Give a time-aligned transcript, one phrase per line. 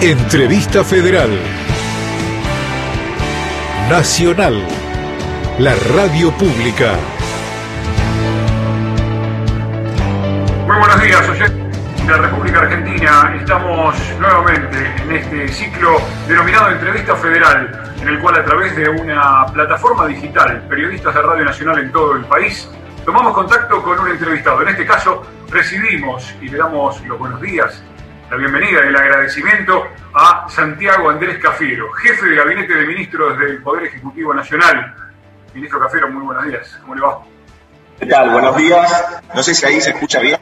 [0.00, 1.28] Entrevista Federal.
[3.90, 4.64] Nacional.
[5.58, 6.94] La radio pública.
[10.68, 13.34] Muy buenos días, oyentes de la República Argentina.
[13.40, 19.46] Estamos nuevamente en este ciclo denominado Entrevista Federal, en el cual a través de una
[19.46, 22.70] plataforma digital, periodistas de Radio Nacional en todo el país,
[23.04, 24.62] tomamos contacto con un entrevistado.
[24.62, 27.82] En este caso, recibimos y le damos los buenos días
[28.30, 33.62] la bienvenida y el agradecimiento a Santiago Andrés Cafiero, jefe de gabinete de ministros del
[33.62, 34.94] Poder Ejecutivo Nacional.
[35.54, 36.78] Ministro Cafiero, muy buenos días.
[36.82, 37.22] ¿Cómo le va?
[37.98, 38.30] ¿Qué tal?
[38.30, 39.22] Buenos días.
[39.34, 40.38] No sé si ahí se escucha bien.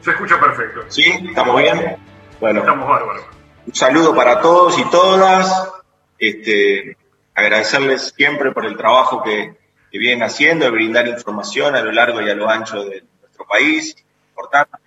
[0.00, 0.84] Se escucha perfecto.
[0.88, 1.04] ¿Sí?
[1.28, 1.96] ¿Estamos bien?
[2.40, 2.60] Bueno.
[2.60, 3.24] Estamos bárbaros.
[3.66, 5.70] Un saludo para todos y todas.
[6.18, 6.96] Este,
[7.34, 9.54] agradecerles siempre por el trabajo que,
[9.90, 13.46] que vienen haciendo, de brindar información a lo largo y a lo ancho de nuestro
[13.46, 13.94] país.
[14.30, 14.81] Importante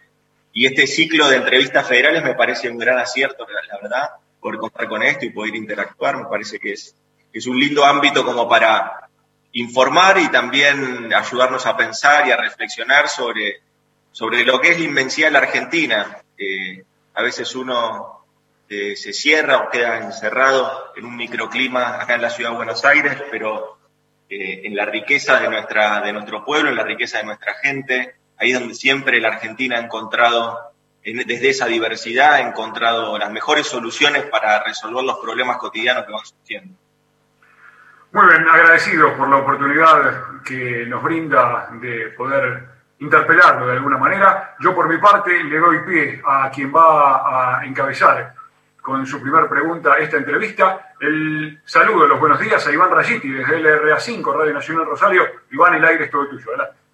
[0.57, 4.09] y este ciclo de entrevistas federales me parece un gran acierto, la verdad,
[4.39, 6.15] poder contar con esto y poder interactuar.
[6.15, 6.95] Me parece que es,
[7.45, 9.09] un lindo ámbito como para
[9.51, 13.59] informar y también ayudarnos a pensar y a reflexionar sobre,
[14.13, 16.23] sobre lo que es la inmensidad de la Argentina.
[17.15, 18.25] A veces uno
[18.69, 22.85] eh, se cierra o queda encerrado en un microclima acá en la ciudad de Buenos
[22.85, 23.77] Aires, pero
[24.29, 28.15] eh, en la riqueza de, nuestra, de nuestro pueblo, en la riqueza de nuestra gente,
[28.37, 30.71] ahí donde siempre la Argentina ha encontrado,
[31.03, 36.25] desde esa diversidad, ha encontrado las mejores soluciones para resolver los problemas cotidianos que van
[36.25, 36.75] surgiendo.
[38.11, 42.63] Muy bien, agradecidos por la oportunidad que nos brinda de poder
[42.99, 44.55] interpelarlo de alguna manera.
[44.61, 48.33] Yo por mi parte le doy pie a quien va a encabezar
[48.81, 50.93] con su primera pregunta esta entrevista.
[50.99, 55.23] El saludo, los buenos días a Iván Rayiti desde LRA5, Radio Nacional Rosario.
[55.51, 56.49] Iván, el aire es todo tuyo.
[56.49, 56.84] Adelante.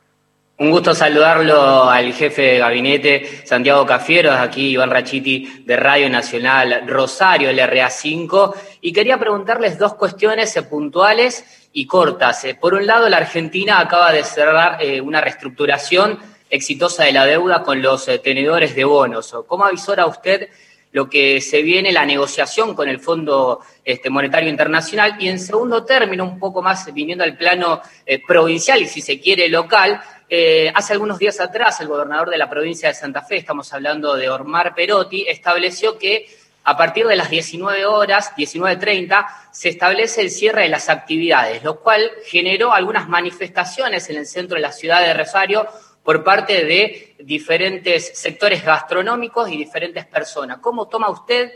[0.61, 6.83] Un gusto saludarlo al jefe de gabinete, Santiago Cafiero, aquí Iván Rachiti de Radio Nacional
[6.85, 12.45] Rosario, LRA5, y quería preguntarles dos cuestiones puntuales y cortas.
[12.45, 17.25] Eh, por un lado, la Argentina acaba de cerrar eh, una reestructuración exitosa de la
[17.25, 19.35] deuda con los eh, tenedores de bonos.
[19.47, 20.49] ¿Cómo avisora usted
[20.91, 25.15] lo que se viene la negociación con el Fondo este, Monetario Internacional?
[25.17, 27.81] Y en segundo término, un poco más viniendo al plano
[28.27, 30.01] provincial y si se quiere local,
[30.33, 34.15] eh, hace algunos días atrás, el gobernador de la provincia de Santa Fe, estamos hablando
[34.15, 36.25] de Ormar Perotti, estableció que
[36.63, 41.81] a partir de las 19 horas, 19.30, se establece el cierre de las actividades, lo
[41.81, 45.67] cual generó algunas manifestaciones en el centro de la ciudad de Rosario
[46.01, 50.59] por parte de diferentes sectores gastronómicos y diferentes personas.
[50.59, 51.51] ¿Cómo toma usted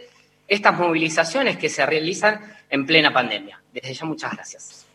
[0.49, 3.63] estas movilizaciones que se realizan en plena pandemia?
[3.71, 4.85] Desde ya, muchas gracias.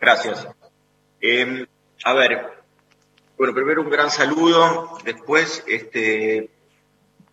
[0.00, 0.48] Gracias.
[1.20, 1.64] Eh,
[2.02, 2.55] a ver,
[3.36, 4.98] bueno, primero un gran saludo.
[5.04, 6.48] Después, este,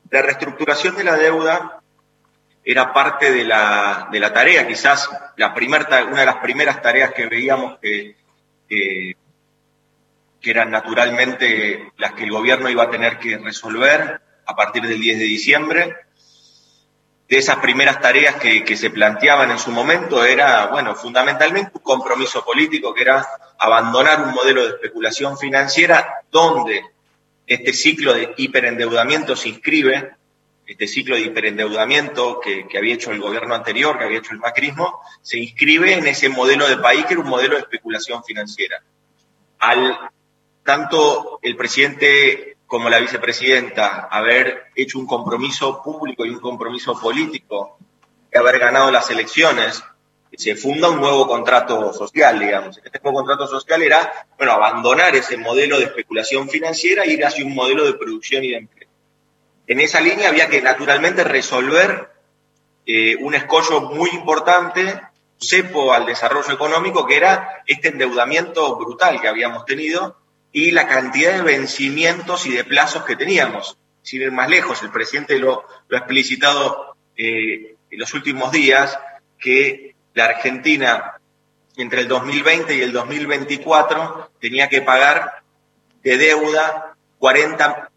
[0.10, 1.82] la reestructuración de la deuda
[2.64, 7.14] era parte de la, de la tarea, quizás la primer, una de las primeras tareas
[7.14, 8.16] que veíamos que,
[8.70, 9.18] que,
[10.40, 15.00] que eran naturalmente las que el gobierno iba a tener que resolver a partir del
[15.00, 15.96] 10 de diciembre
[17.34, 22.44] de esas primeras tareas que, se planteaban en su momento era, bueno, fundamentalmente un compromiso
[22.46, 23.26] político que era
[23.64, 26.84] abandonar un modelo de especulación financiera donde
[27.48, 30.12] este ciclo de hiperendeudamiento se inscribe,
[30.68, 35.00] este ciclo de hiperendeudamiento que, había hecho el gobierno anterior, que había hecho el macrismo,
[35.22, 38.84] se inscribe en ese modelo de país que era un modelo de especulación financiera.
[39.60, 40.10] Al
[40.64, 47.78] tanto el presidente como la vicepresidenta haber hecho un compromiso público y un compromiso político
[48.34, 49.82] y haber ganado las elecciones,
[50.38, 52.80] se funda un nuevo contrato social, digamos.
[52.84, 57.46] Este nuevo contrato social era, bueno, abandonar ese modelo de especulación financiera e ir hacia
[57.46, 58.90] un modelo de producción y de empleo.
[59.68, 62.10] En esa línea había que naturalmente resolver
[62.86, 65.02] eh, un escollo muy importante,
[65.40, 70.18] cepo al desarrollo económico, que era este endeudamiento brutal que habíamos tenido
[70.52, 73.78] y la cantidad de vencimientos y de plazos que teníamos.
[74.02, 78.98] Sin ir más lejos, el presidente lo, ha explicitado eh, en los últimos días,
[79.40, 81.14] que la Argentina
[81.76, 85.42] entre el 2020 y el 2024 tenía que pagar
[86.04, 87.90] de deuda 40,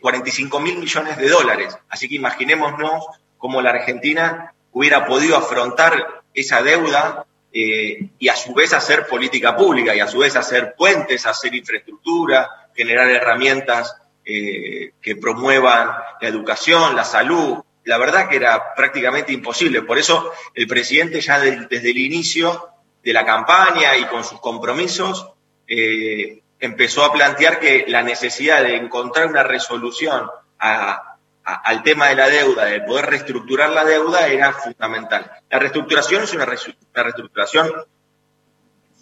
[0.00, 1.76] 45 mil millones de dólares.
[1.88, 3.06] Así que imaginémonos
[3.36, 9.56] cómo la Argentina hubiera podido afrontar esa deuda eh, y a su vez hacer política
[9.56, 16.28] pública y a su vez hacer puentes, hacer infraestructura, generar herramientas eh, que promuevan la
[16.28, 17.58] educación, la salud.
[17.88, 19.80] La verdad que era prácticamente imposible.
[19.80, 22.68] Por eso el presidente ya desde el inicio
[23.02, 25.30] de la campaña y con sus compromisos
[25.66, 32.28] eh, empezó a plantear que la necesidad de encontrar una resolución al tema de la
[32.28, 35.32] deuda, de poder reestructurar la deuda, era fundamental.
[35.48, 37.72] La reestructuración es una, reestructuración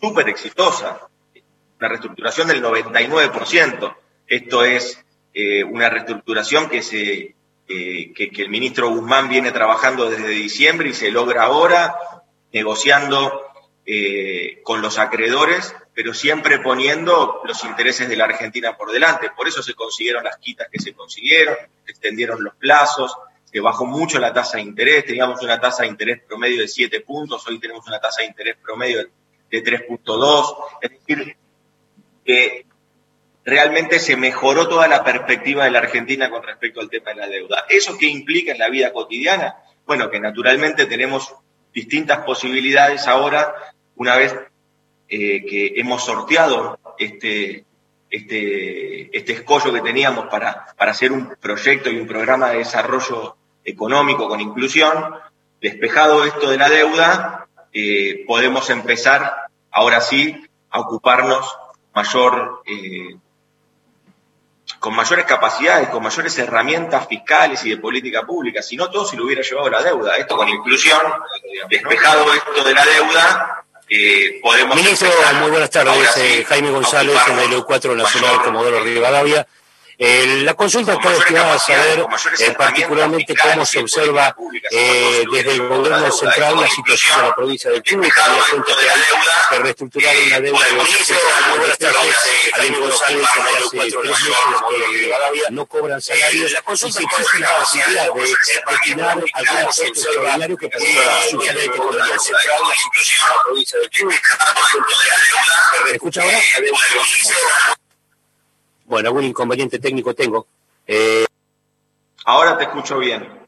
[0.00, 1.08] súper exitosa,
[1.80, 3.96] una reestructuración del 99%.
[4.28, 5.04] Esto es
[5.34, 7.35] eh, una reestructuración que, se,
[7.68, 11.96] eh, que, el ministro Guzmán viene trabajando desde diciembre y se logra ahora,
[12.52, 13.42] negociando
[13.84, 19.30] eh, con los acreedores, pero siempre poniendo los intereses de la Argentina por delante.
[19.30, 24.18] Por eso se consiguieron las quitas que se consiguieron, extendieron los plazos, se bajó mucho
[24.18, 27.86] la tasa de interés, teníamos una tasa de interés promedio de 7 puntos, hoy tenemos
[27.86, 29.08] una tasa de interés promedio
[29.50, 31.36] de 3.2, es decir,
[32.24, 32.66] que
[33.46, 37.28] realmente se mejoró toda la perspectiva de la Argentina con respecto al tema de la
[37.28, 37.64] deuda.
[37.68, 39.56] ¿Eso qué implica en la vida cotidiana?
[39.86, 41.32] Bueno, que naturalmente tenemos
[41.72, 43.54] distintas posibilidades ahora
[43.94, 44.34] una vez
[45.08, 47.64] eh, que hemos sorteado este,
[48.10, 53.36] este, este escollo que teníamos para, para hacer un proyecto y un programa de desarrollo
[53.64, 55.14] económico con inclusión,
[55.60, 59.36] despejado esto de la deuda, eh, podemos empezar
[59.70, 61.46] ahora sí a ocuparnos
[61.94, 63.16] mayor, eh,
[64.78, 68.62] con mayores capacidades, con mayores herramientas fiscales y de política pública.
[68.62, 70.16] Si no, todo se lo hubiera llevado la deuda.
[70.16, 71.00] Esto con inclusión,
[71.68, 74.76] despejado esto de la deuda, eh, podemos...
[74.76, 75.08] Ministro,
[75.40, 76.16] muy buenas tardes.
[76.16, 79.46] Eh, Jaime González, en el 4 Nacional Comodoro Rivadavia.
[79.98, 82.04] Eh, la consulta está destinada a saber
[82.40, 84.36] eh, particularmente cómo se observa
[84.70, 88.74] eh, desde el gobierno central la situación de la provincia de Chubut, que había frente
[88.74, 89.00] real
[89.50, 92.02] de reestructurar una deuda de 800 millones de pesos,
[92.52, 98.20] al González que hace tres meses no cobran salarios y si existe la posibilidad de
[98.70, 102.32] destinar algún aporte extraordinario que permita subsanar este compromiso.
[102.32, 104.14] la provincia de Chubut.
[105.84, 106.38] ¿Me escucha ahora?
[108.86, 110.46] Bueno, algún inconveniente técnico tengo.
[110.86, 111.26] Eh...
[112.24, 113.46] Ahora te escucho bien.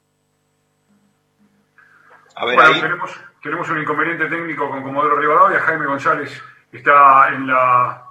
[2.34, 3.10] A ver, bueno, Tenemos,
[3.42, 5.60] tenemos un inconveniente técnico con Comodoro Rivadavia.
[5.60, 6.30] Jaime González
[6.72, 8.04] está en la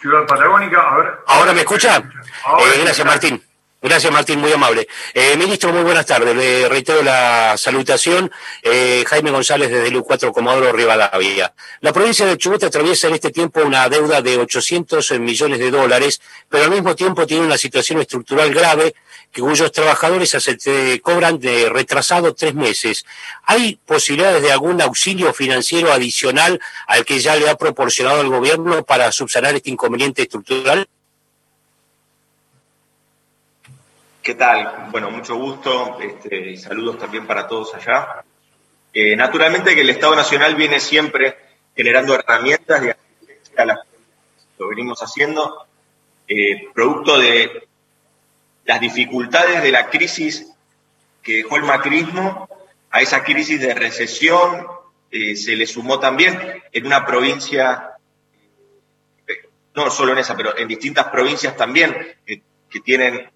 [0.00, 0.80] ciudad patagónica.
[0.80, 1.18] A ver.
[1.26, 1.98] ¿Ahora me escucha?
[1.98, 3.42] eh, gracias, Martín.
[3.82, 4.86] Gracias, Martín, muy amable.
[5.14, 6.36] Eh, ministro, muy buenas tardes.
[6.36, 8.30] Le reitero la salutación.
[8.62, 11.54] Eh, Jaime González desde el U4 Comodoro Rivadavia.
[11.80, 16.20] La provincia de Chubut atraviesa en este tiempo una deuda de 800 millones de dólares,
[16.50, 18.94] pero al mismo tiempo tiene una situación estructural grave
[19.32, 23.06] que cuyos trabajadores se cobran de retrasado tres meses.
[23.44, 28.84] ¿Hay posibilidades de algún auxilio financiero adicional al que ya le ha proporcionado el gobierno
[28.84, 30.86] para subsanar este inconveniente estructural?
[34.30, 34.86] ¿Qué tal?
[34.92, 38.22] Bueno, mucho gusto este, y saludos también para todos allá.
[38.94, 41.36] Eh, naturalmente que el Estado Nacional viene siempre
[41.74, 43.78] generando herramientas de asistencia a las
[44.56, 45.66] lo venimos haciendo,
[46.28, 47.66] eh, producto de
[48.66, 50.52] las dificultades de la crisis
[51.24, 52.48] que dejó el macrismo,
[52.92, 54.64] a esa crisis de recesión
[55.10, 57.94] eh, se le sumó también en una provincia,
[59.74, 63.28] no solo en esa, pero en distintas provincias también, que tienen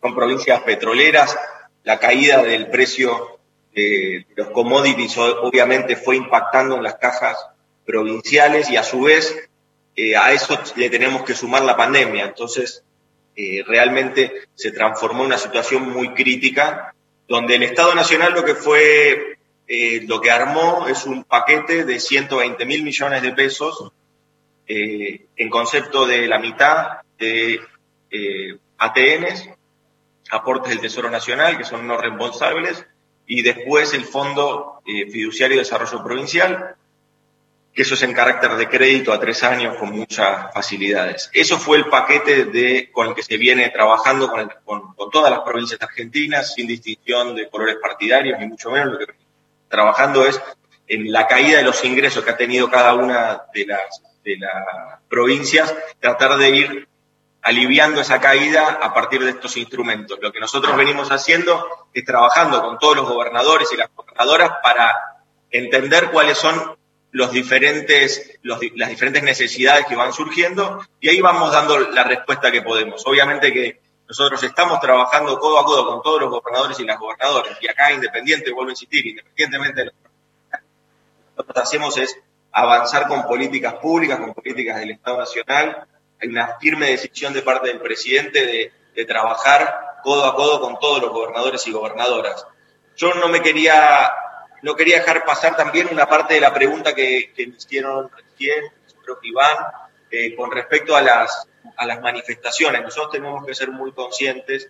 [0.00, 1.36] son provincias petroleras,
[1.84, 3.38] la caída del precio
[3.74, 7.36] de los commodities obviamente fue impactando en las cajas
[7.86, 9.48] provinciales y a su vez
[9.96, 12.24] eh, a eso le tenemos que sumar la pandemia.
[12.26, 12.84] Entonces,
[13.34, 16.94] eh, realmente se transformó en una situación muy crítica,
[17.26, 21.98] donde el Estado Nacional lo que fue, eh, lo que armó es un paquete de
[21.98, 23.92] 120 mil millones de pesos
[24.70, 27.58] en concepto de la mitad de
[28.76, 29.48] ATNs
[30.30, 32.84] aportes del Tesoro Nacional, que son no reembolsables,
[33.26, 36.76] y después el Fondo eh, Fiduciario de Desarrollo Provincial,
[37.74, 41.30] que eso es en carácter de crédito a tres años con muchas facilidades.
[41.32, 45.80] Eso fue el paquete con el que se viene trabajando con, con, todas las provincias
[45.80, 48.94] argentinas, sin distinción de colores partidarios, ni mucho menos.
[48.94, 49.14] Lo que
[49.68, 50.40] trabajando es
[50.88, 55.00] en la caída de los ingresos que ha tenido cada una de las, de las
[55.08, 56.88] provincias, tratar de ir
[57.42, 60.18] aliviando esa caída a partir de estos instrumentos.
[60.20, 64.94] Lo que nosotros venimos haciendo es trabajando con todos los gobernadores y las gobernadoras para
[65.50, 66.76] entender cuáles son
[67.10, 72.62] los diferentes, las diferentes necesidades que van surgiendo y ahí vamos dando la respuesta que
[72.62, 73.06] podemos.
[73.06, 77.56] Obviamente que nosotros estamos trabajando codo a codo con todos los gobernadores y las gobernadoras
[77.60, 79.92] y acá independiente, vuelvo a insistir, independientemente de
[81.36, 82.18] lo que hacemos es
[82.52, 85.86] avanzar con políticas públicas, con políticas del Estado Nacional,
[86.20, 88.72] hay una firme decisión de parte del presidente de,
[89.06, 92.44] trabajar codo a codo con todos los gobernadores y gobernadoras.
[92.96, 94.10] Yo no me quería,
[94.62, 98.64] no quería dejar pasar también una parte de la pregunta que, me hicieron recién,
[99.04, 99.56] creo que Iván,
[100.10, 101.46] eh, con respecto a las,
[101.76, 102.82] a las manifestaciones.
[102.82, 104.68] Nosotros tenemos que ser muy conscientes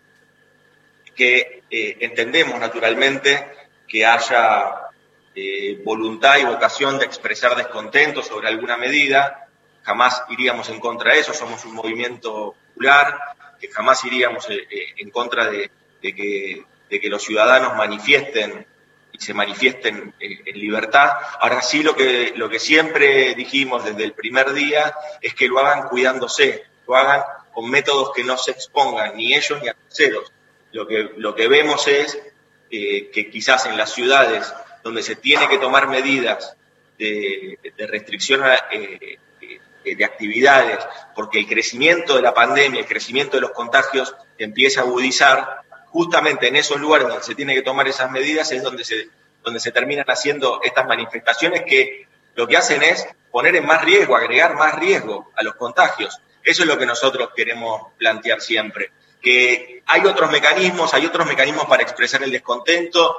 [1.15, 3.45] que eh, entendemos naturalmente
[3.89, 4.89] que haya
[5.35, 9.48] eh, voluntad y vocación de expresar descontento sobre alguna medida,
[9.89, 13.19] jamás iríamos en contra de eso, somos un movimiento popular,
[13.59, 14.67] que jamás iríamos eh,
[14.99, 15.71] en contra de,
[16.03, 18.67] que, los ciudadanos manifiesten
[19.13, 21.13] y se manifiesten en libertad.
[21.41, 26.65] Ahora sí lo que, siempre dijimos desde el primer día es que lo hagan cuidándose,
[26.87, 27.23] lo hagan
[27.55, 30.31] con métodos que no se expongan ni ellos ni a terceros.
[30.73, 30.87] Lo
[31.35, 32.21] que, vemos es
[32.71, 34.53] eh, que quizás en las ciudades
[34.85, 36.59] donde se tiene que tomar medidas
[36.99, 39.19] de, restricción eh,
[39.85, 40.79] de actividades,
[41.15, 46.49] porque el crecimiento de la pandemia, el crecimiento de los contagios empieza a agudizar, justamente
[46.49, 49.09] en esos lugares donde se tiene que tomar esas medidas es donde se,
[49.43, 54.17] donde se terminan haciendo estas manifestaciones que lo que hacen es poner en más riesgo,
[54.17, 56.21] agregar más riesgo a los contagios.
[56.43, 61.67] Eso es lo que nosotros queremos plantear siempre, que hay otros mecanismos, hay otros mecanismos
[61.67, 63.17] para expresar el descontento,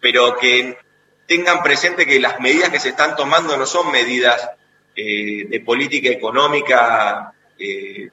[0.00, 0.78] pero que
[1.26, 4.50] tengan presente que las medidas que se están tomando no son medidas
[4.94, 8.10] eh, de política económica eh,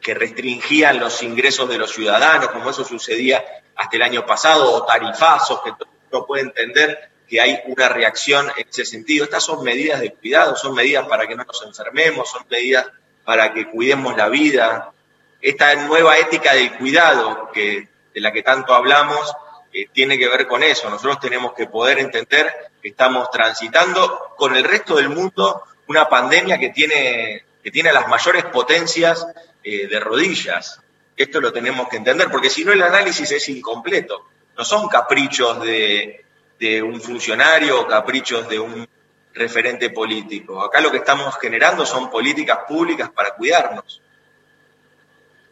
[0.00, 3.44] que restringían los ingresos de los ciudadanos, como eso sucedía
[3.76, 5.72] hasta el año pasado, o tarifazos, que
[6.12, 9.24] no puede entender que hay una reacción en ese sentido.
[9.24, 12.86] Estas son medidas de cuidado, son medidas para que no nos enfermemos, son medidas
[13.24, 14.92] para que cuidemos la vida.
[15.40, 19.32] Esta nueva ética del cuidado que, de la que tanto hablamos
[19.72, 20.90] eh, tiene que ver con eso.
[20.90, 22.52] Nosotros tenemos que poder entender
[22.82, 28.06] que estamos transitando con el resto del mundo una pandemia que tiene, que tiene las
[28.06, 29.26] mayores potencias
[29.64, 30.80] eh, de rodillas.
[31.16, 34.24] Esto lo tenemos que entender, porque si no el análisis es incompleto.
[34.56, 36.24] No son caprichos de,
[36.60, 38.88] de un funcionario o caprichos de un
[39.34, 40.62] referente político.
[40.62, 44.00] Acá lo que estamos generando son políticas públicas para cuidarnos.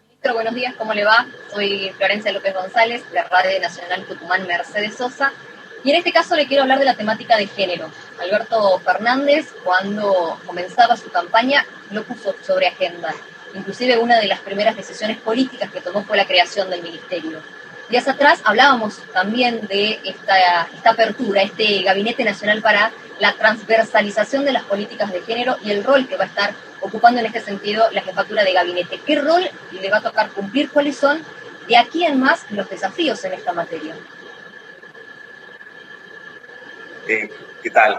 [0.07, 1.26] Ministro, buenos días, ¿cómo le va?
[1.52, 5.33] Soy Florencia López González, de Radio Nacional Tucumán Mercedes Sosa.
[5.85, 7.90] Y en este caso le quiero hablar de la temática de género.
[8.20, 13.14] Alberto Fernández, cuando comenzaba su campaña, lo puso sobre agenda.
[13.54, 17.40] Inclusive una de las primeras decisiones políticas que tomó fue la creación del ministerio.
[17.88, 24.52] Días atrás hablábamos también de esta, esta apertura, este Gabinete Nacional para la transversalización de
[24.52, 27.88] las políticas de género y el rol que va a estar ocupando en este sentido
[27.92, 29.00] la jefatura de gabinete.
[29.04, 30.70] ¿Qué rol le va a tocar cumplir?
[30.70, 31.23] ¿Cuáles son
[31.66, 33.94] de aquí en más los desafíos en esta materia?
[37.09, 37.99] ¿Qué tal?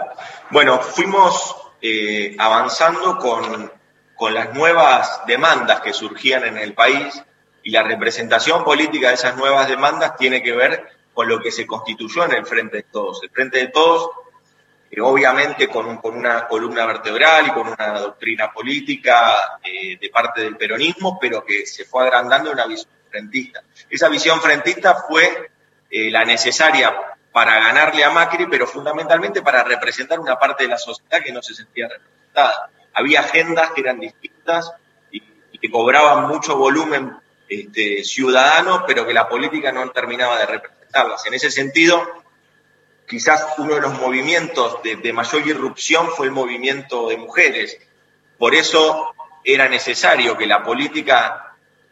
[0.50, 3.72] Bueno, fuimos eh, avanzando con,
[4.14, 7.20] con las nuevas demandas que surgían en el país
[7.64, 11.66] y la representación política de esas nuevas demandas tiene que ver con lo que se
[11.66, 13.20] constituyó en el Frente de Todos.
[13.24, 14.10] El Frente de Todos,
[14.92, 20.56] eh, obviamente con, una columna vertebral y con una doctrina política eh, de parte del
[20.56, 23.60] peronismo, pero que se fue agrandando una visión frentista.
[23.88, 25.50] Esa visión frentista fue
[25.90, 26.94] la necesaria
[27.32, 31.42] para ganarle a Macri, pero fundamentalmente para representar una parte de la sociedad que no
[31.42, 32.70] se sentía representada.
[32.94, 34.72] Había agendas que eran distintas
[35.10, 35.22] y,
[35.52, 37.16] y que cobraban mucho volumen
[37.50, 41.26] este, ciudadanos, pero que la política no terminaba de representarlas.
[41.26, 42.00] En ese sentido,
[43.08, 47.76] quizás uno de los movimientos de, mayor irrupción fue el movimiento de mujeres.
[48.38, 51.49] Por eso era necesario que la política,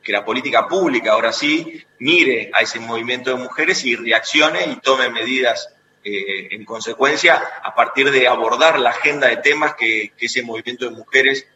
[0.08, 4.76] que la política pública ahora sí mire a ese movimiento de mujeres y reaccione y
[4.76, 5.68] tome medidas
[6.02, 10.96] eh, en consecuencia a partir de abordar la agenda de temas que, ese movimiento de
[10.96, 11.46] mujeres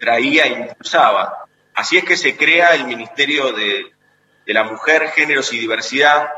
[0.00, 1.44] traía e impulsaba.
[1.72, 3.92] Así es que se crea el Ministerio de,
[4.46, 6.30] la Mujer, Géneros y Diversidad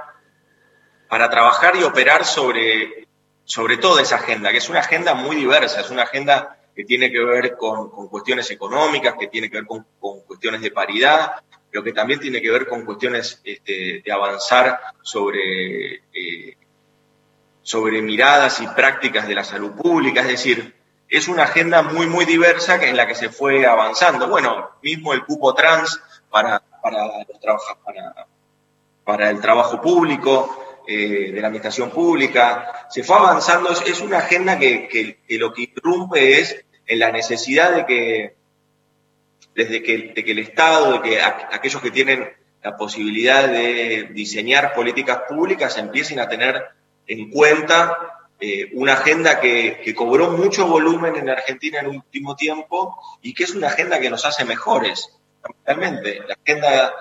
[1.08, 3.08] para trabajar y operar sobre,
[3.44, 7.10] sobre toda esa agenda, que es una agenda muy diversa, es una agenda que tiene
[7.10, 9.86] que ver con, cuestiones económicas, que tiene que ver con,
[10.26, 11.32] cuestiones de paridad,
[11.72, 16.56] pero que también tiene que ver con cuestiones este, de avanzar sobre, eh,
[17.62, 20.74] sobre miradas y prácticas de la salud pública, es decir,
[21.08, 24.28] es una agenda muy, muy diversa en la que se fue avanzando.
[24.28, 25.98] Bueno, mismo el cupo trans
[26.30, 27.24] para, para,
[27.84, 28.26] para,
[29.04, 33.70] para el trabajo público, eh, de la administración pública, se fue avanzando.
[33.70, 38.41] Es, una agenda que, que, lo que irrumpe es en la necesidad de que,
[39.54, 42.30] desde que, de que el Estado, de que aquellos que tienen
[42.62, 46.62] la posibilidad de diseñar políticas públicas empiecen a tener
[47.06, 52.98] en cuenta eh, una agenda que, cobró mucho volumen en Argentina en el último tiempo
[53.20, 56.20] y que es una agenda que nos hace mejores, fundamentalmente.
[56.26, 56.92] La agenda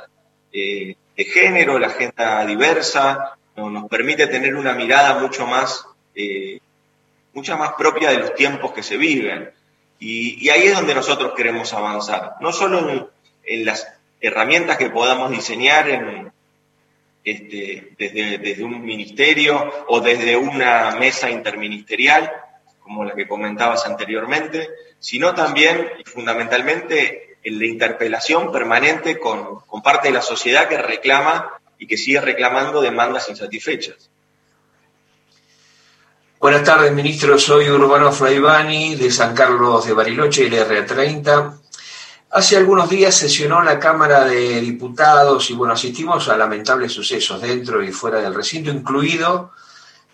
[0.51, 6.59] eh, de género, la agenda diversa, nos permite tener una mirada mucho más, eh,
[7.33, 9.51] mucha más propia de los tiempos que se viven.
[10.03, 13.11] Y, ahí es donde nosotros queremos avanzar, no solo
[13.43, 13.87] en, las
[14.19, 16.31] herramientas que podamos diseñar en,
[17.23, 22.31] este, desde, un ministerio o desde una mesa interministerial,
[22.79, 30.07] como la que comentabas anteriormente, sino también y fundamentalmente en la interpelación permanente con parte
[30.07, 34.10] de la sociedad que reclama y que sigue reclamando demandas insatisfechas.
[36.41, 37.37] Buenas tardes, ministro.
[37.37, 41.53] Soy Urbano Fraibani de San Carlos de Bariloche, el R30.
[42.31, 47.83] Hace algunos días sesionó la Cámara de Diputados y bueno, asistimos a lamentables sucesos dentro
[47.83, 49.51] y fuera del recinto, incluido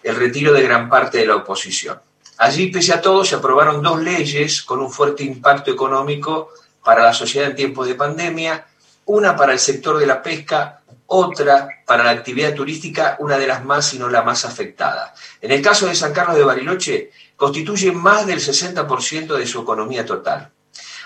[0.03, 1.97] el retiro de gran parte de la oposición.
[2.39, 6.49] Allí, pese a todo, se aprobaron dos leyes con un fuerte impacto económico
[6.83, 8.67] para la sociedad en tiempos de pandemia,
[9.05, 13.63] una para el sector de la pesca, otra para la actividad turística, una de las
[13.63, 15.13] más, si no la más afectada.
[15.41, 20.05] En el caso de San Carlos de Bariloche, constituye más del 60% de su economía
[20.05, 20.51] total.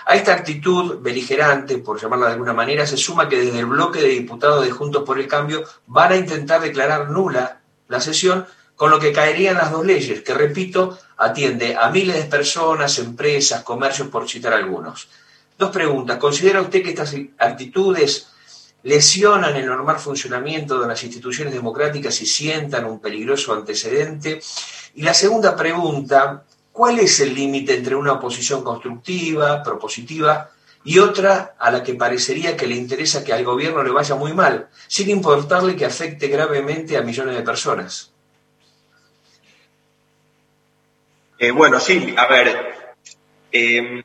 [0.04, 4.00] A esta actitud beligerante, por llamarla de alguna manera, se suma que desde el bloque
[4.00, 8.90] de diputados de Juntos por el Cambio van a intentar declarar nula la sesión, con
[8.90, 14.08] lo que caerían las dos leyes, que, repito, atiende a miles de personas, empresas, comercios,
[14.08, 15.08] por citar algunos.
[15.56, 16.18] Dos preguntas.
[16.18, 18.31] ¿Considera usted que estas actitudes
[18.84, 24.40] lesionan el normal funcionamiento de las instituciones democráticas y sientan un peligroso antecedente?
[24.94, 30.50] Y la segunda pregunta, ¿Cuál es el límite entre una oposición constructiva, propositiva,
[30.84, 34.32] y otra a la que parecería que le interesa que al gobierno le vaya muy
[34.32, 38.10] mal, sin importarle que afecte gravemente a millones de personas?
[41.38, 42.94] Eh, bueno, sí, a ver.
[43.52, 44.02] Em,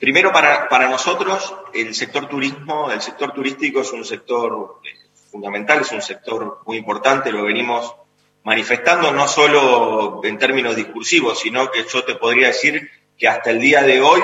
[0.00, 4.88] primero, para, para, nosotros, el sector turismo, el sector turístico es un sector eh,
[5.30, 7.94] fundamental, es un sector muy importante, lo venimos
[8.42, 13.60] manifestando no solo en términos discursivos, sino que yo te podría decir que hasta el
[13.60, 14.22] día de hoy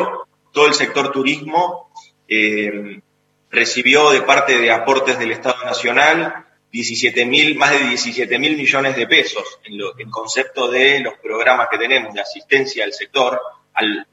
[0.53, 1.91] todo el sector turismo
[2.27, 3.01] eh,
[3.51, 8.97] recibió de parte de aportes del Estado Nacional 17 mil, más de 17 mil millones
[8.97, 13.41] de pesos en, lo, en concepto de los programas que tenemos de asistencia al sector,
[13.75, 14.07] al,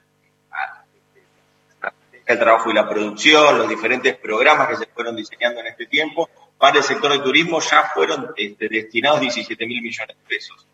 [2.27, 6.29] al trabajo y la producción, los diferentes programas que se fueron diseñando en este tiempo,
[6.57, 10.65] para el sector de turismo ya fueron este, destinados 17 mil millones de pesos.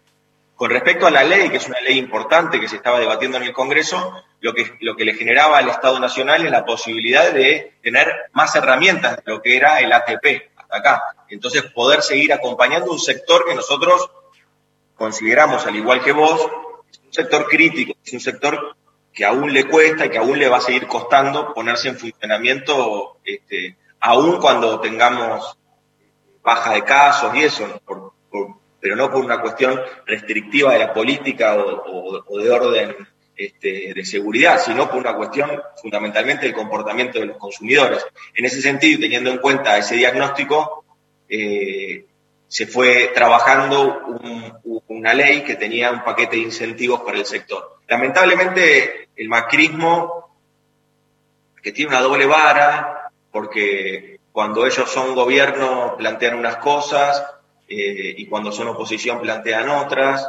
[0.56, 3.44] Con respecto a la ley, que es una ley importante que se estaba debatiendo en
[3.44, 7.76] el Congreso, lo que, lo que le generaba al Estado Nacional es la posibilidad de
[7.82, 11.04] tener más herramientas de lo que era el ATP hasta acá.
[11.30, 14.12] Entonces, poder seguir acompañando un sector que nosotros
[14.96, 18.76] consideramos, al igual que vos, un sector crítico, es un sector
[19.14, 23.18] que aún le cuesta y que aún le va a seguir costando ponerse en funcionamiento,
[23.24, 25.58] este, aún cuando tengamos
[26.42, 27.82] baja de casos y eso,
[28.80, 32.96] pero no por una cuestión restrictiva de la política o, de orden
[33.36, 35.50] este, de seguridad, sino por una cuestión
[35.82, 38.06] fundamentalmente del comportamiento de los consumidores.
[38.36, 40.86] En ese sentido, teniendo en cuenta ese diagnóstico,
[41.28, 42.06] eh,
[42.50, 44.20] se fue trabajando
[44.88, 47.78] una ley que tenía un paquete de incentivos para el sector.
[47.88, 50.36] Lamentablemente, el macrismo,
[51.62, 57.24] que tiene una doble vara, porque cuando ellos son gobierno plantean unas cosas
[57.68, 60.28] eh, y cuando son oposición plantean otras,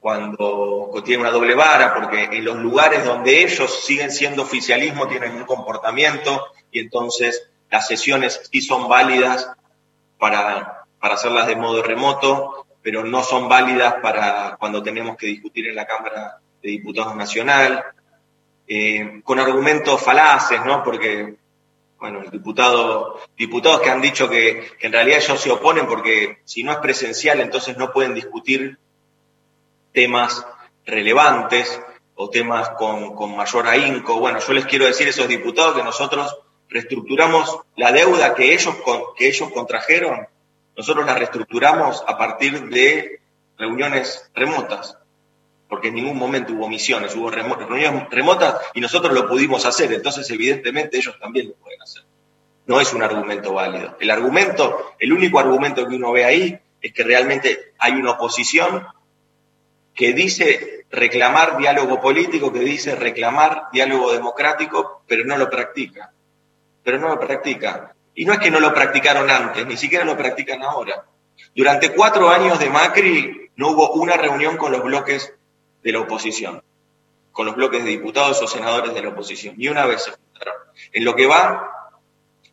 [0.00, 5.36] cuando tienen una doble vara, porque en los lugares donde ellos siguen siendo oficialismo tienen
[5.36, 9.48] un comportamiento y entonces las sesiones sí son válidas
[10.18, 15.66] para, para hacerlas de modo remoto, pero no son válidas para cuando tenemos que discutir
[15.66, 17.82] en la Cámara de Diputados Nacional,
[18.68, 20.84] eh, con argumentos falaces, ¿no?
[20.84, 21.34] Porque
[21.98, 26.70] bueno, diputado, diputados que han dicho que, en realidad ellos se oponen porque si no
[26.70, 28.78] es presencial entonces no pueden discutir
[29.92, 30.46] temas
[30.86, 31.80] relevantes
[32.14, 34.20] o temas con, con, mayor ahínco.
[34.20, 36.38] Bueno, yo les quiero decir a esos diputados que nosotros
[36.68, 38.76] reestructuramos la deuda que ellos,
[39.16, 40.28] que ellos contrajeron,
[40.76, 43.20] nosotros la reestructuramos a partir de
[43.58, 44.96] reuniones remotas
[45.72, 50.28] porque en ningún momento hubo misiones, hubo reuniones remotas y nosotros lo pudimos hacer, entonces
[50.28, 52.02] evidentemente ellos también lo pueden hacer.
[52.66, 53.96] No es un argumento válido.
[53.98, 58.86] El argumento, el único argumento que uno ve ahí es que realmente hay una oposición
[59.94, 66.12] que dice reclamar diálogo político, que dice reclamar diálogo democrático, pero no lo practica.
[66.82, 67.94] Pero no lo practica.
[68.14, 71.04] Y no es que no lo practicaron antes, ni siquiera lo practican ahora.
[71.54, 75.34] Durante cuatro años de Macri no hubo una reunión con los bloques
[75.82, 76.62] de la oposición,
[77.32, 79.54] con los bloques de diputados o senadores de la oposición.
[79.58, 80.54] Y una vez se juntaron.
[80.92, 81.90] En lo que va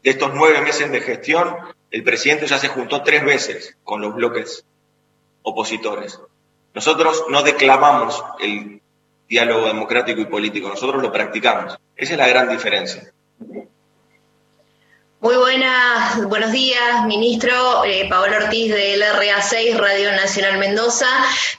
[0.03, 1.55] de estos nueve meses de gestión,
[1.91, 4.65] el presidente ya se juntó tres veces con los bloques
[5.43, 6.19] opositores.
[6.73, 8.81] Nosotros no declamamos el
[9.27, 11.79] diálogo democrático y político, nosotros lo practicamos.
[11.95, 13.11] Esa es la gran diferencia.
[15.21, 21.07] Muy buenas, buenos días, ministro eh, Paolo Ortiz del RA6, Radio Nacional Mendoza.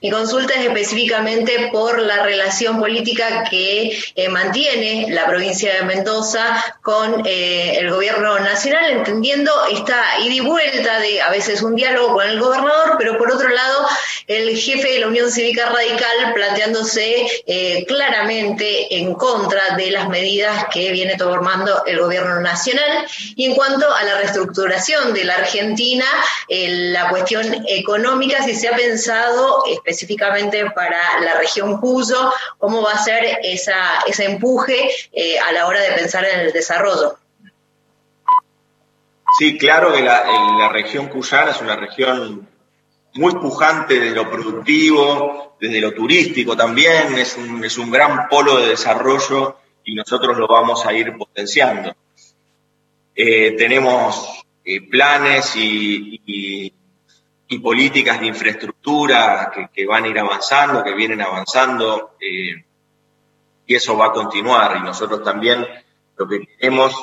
[0.00, 6.78] Mi consulta es específicamente por la relación política que eh, mantiene la provincia de Mendoza
[6.80, 12.14] con eh, el gobierno nacional, entendiendo esta ida y vuelta de a veces un diálogo
[12.14, 13.86] con el gobernador, pero por otro lado
[14.30, 20.66] el jefe de la Unión Cívica Radical planteándose eh, claramente en contra de las medidas
[20.72, 23.06] que viene tomando el gobierno nacional.
[23.34, 26.04] Y en cuanto a la reestructuración de la Argentina,
[26.48, 33.02] la cuestión económica, si se ha pensado específicamente para la región Cuyo, cómo va a
[33.02, 37.16] ser esa, ese empuje eh, a la hora de pensar en el desarrollo.
[39.38, 42.48] Sí, claro que la, región cuyana es una región
[43.14, 49.56] muy pujante desde lo productivo, desde lo turístico también, es un gran polo de desarrollo
[49.84, 51.94] y nosotros lo vamos a ir potenciando.
[53.14, 60.94] Eh, tenemos eh, planes y, y, políticas de infraestructura que, van a ir avanzando, que
[60.94, 62.64] vienen avanzando, eh,
[63.66, 64.76] y eso va a continuar.
[64.76, 65.66] Y nosotros también
[66.16, 66.94] lo que queremos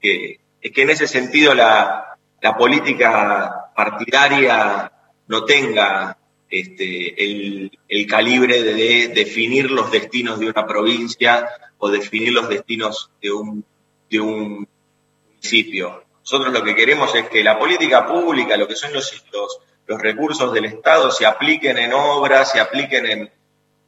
[0.00, 4.92] es que en ese sentido la, la política partidaria
[5.26, 6.16] no tenga
[6.48, 11.48] este, el, el, calibre de definir los destinos de una provincia
[11.78, 13.64] o definir los destinos de un,
[14.08, 14.68] de un
[15.42, 20.64] Nosotros lo que queremos es que la política pública, lo que son los recursos del
[20.64, 23.32] Estado, se apliquen en obras, se apliquen en,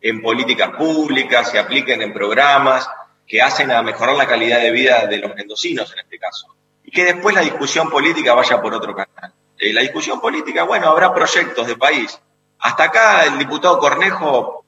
[0.00, 2.88] en políticas públicas, se apliquen en programas
[3.26, 6.46] que hacen a mejorar la calidad de vida de los mendocinos en este caso.
[6.84, 9.34] Y que después la discusión política vaya por otro canal.
[9.58, 12.18] Eh, la discusión política, bueno, habrá proyectos de país.
[12.60, 14.64] Hasta acá el diputado Cornejo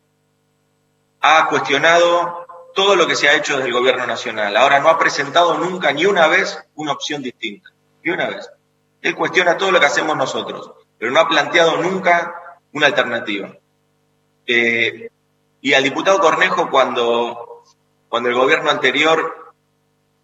[1.20, 2.39] ha cuestionado
[2.74, 4.56] todo lo que se ha hecho desde el gobierno nacional.
[4.56, 7.70] Ahora no ha presentado nunca ni una vez una opción distinta.
[8.02, 8.48] Ni una vez.
[9.02, 13.56] Él cuestiona todo lo que hacemos nosotros, pero no ha planteado nunca una alternativa.
[14.46, 15.10] Eh,
[15.62, 17.64] y al diputado Cornejo, cuando,
[18.08, 19.52] cuando el gobierno anterior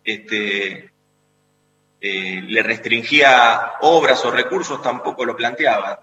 [0.04, 0.92] este,
[2.00, 6.00] eh, le restringía obras o recursos, tampoco lo planteaba.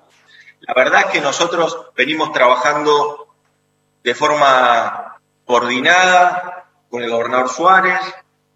[0.62, 3.28] La verdad es que nosotros venimos trabajando
[4.04, 5.13] de forma
[5.46, 8.00] coordinada con el gobernador Suárez,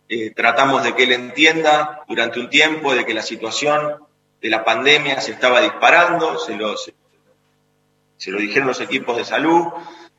[0.09, 3.97] eh, tratamos de que él entienda durante un tiempo de que la situación
[4.41, 9.65] de la pandemia se estaba disparando, se lo, se, lo dijeron los equipos de salud,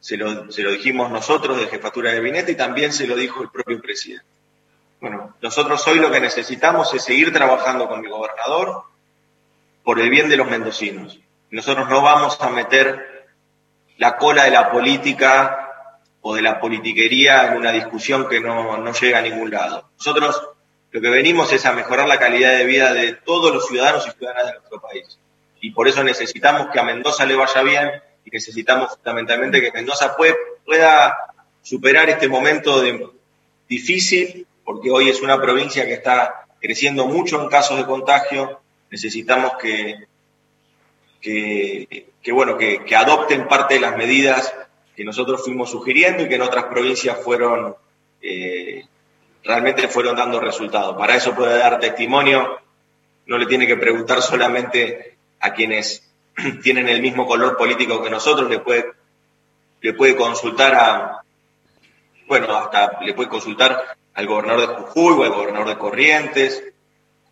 [0.01, 3.43] se lo, se lo dijimos nosotros de jefatura de gabinete y también se lo dijo
[3.43, 4.27] el propio presidente.
[5.01, 8.83] Bueno, nosotros hoy lo que necesitamos es seguir trabajando con el gobernador
[9.85, 11.21] por el bien de los mendocinos.
[11.51, 13.27] Nosotros no vamos a meter
[13.97, 15.68] la cola de la política
[16.29, 19.89] o de la politiquería en una discusión que no, no llega a ningún lado.
[19.97, 20.51] Nosotros
[20.91, 24.11] lo que venimos es a mejorar la calidad de vida de todos los ciudadanos y
[24.11, 25.19] ciudadanas de nuestro país.
[25.63, 27.91] Y por eso necesitamos que a Mendoza le vaya bien
[28.27, 31.17] y necesitamos fundamentalmente que Mendoza pueda
[31.63, 33.09] superar este momento de,
[33.67, 38.61] difícil porque hoy es una provincia que está creciendo mucho en casos de contagio,
[38.91, 40.07] necesitamos que,
[41.23, 44.55] que, bueno, que, adopten parte de las medidas
[44.99, 47.77] que nosotros fuimos sugiriendo y que en otras provincias fueron,
[48.21, 48.85] eh,
[49.45, 50.97] realmente fueron dando resultados.
[50.97, 52.59] Para eso puede dar testimonio,
[53.27, 56.03] no le tiene que preguntar solamente a quienes
[56.65, 58.87] tienen el mismo color político que nosotros, le puede,
[59.83, 61.23] le puede consultar a,
[62.27, 66.61] bueno, hasta le puede consultar al gobernador de Jujuy o al gobernador de Corrientes,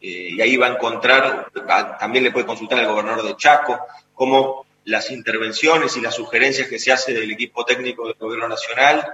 [0.00, 1.50] eh, y ahí va a encontrar,
[1.98, 3.76] también le puede consultar al gobernador de Chaco,
[4.14, 9.04] cómo las intervenciones y las sugerencias que se hace del equipo técnico del gobierno nacional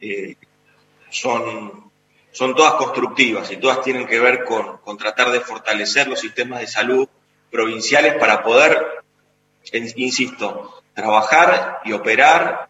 [0.00, 0.36] eh,
[1.10, 1.90] son,
[2.30, 6.60] son todas constructivas y todas tienen que ver con, con tratar de fortalecer los sistemas
[6.60, 7.08] de salud
[7.50, 9.02] provinciales para poder,
[9.72, 12.68] insisto, trabajar y operar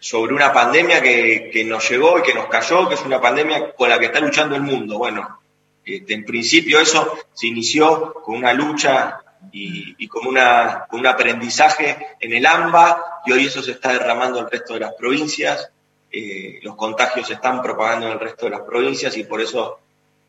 [0.00, 3.72] sobre una pandemia que, que, nos llegó y que nos cayó, que es una pandemia
[3.74, 4.98] con la que está luchando el mundo.
[4.98, 5.40] Bueno,
[5.84, 9.20] este, en principio eso se inició con una lucha
[9.52, 14.40] y, y con, una, un aprendizaje en el AMBA y hoy eso se está derramando
[14.40, 15.70] el resto de las provincias.
[16.10, 19.78] Eh, los contagios se están propagando en el resto de las provincias y por eso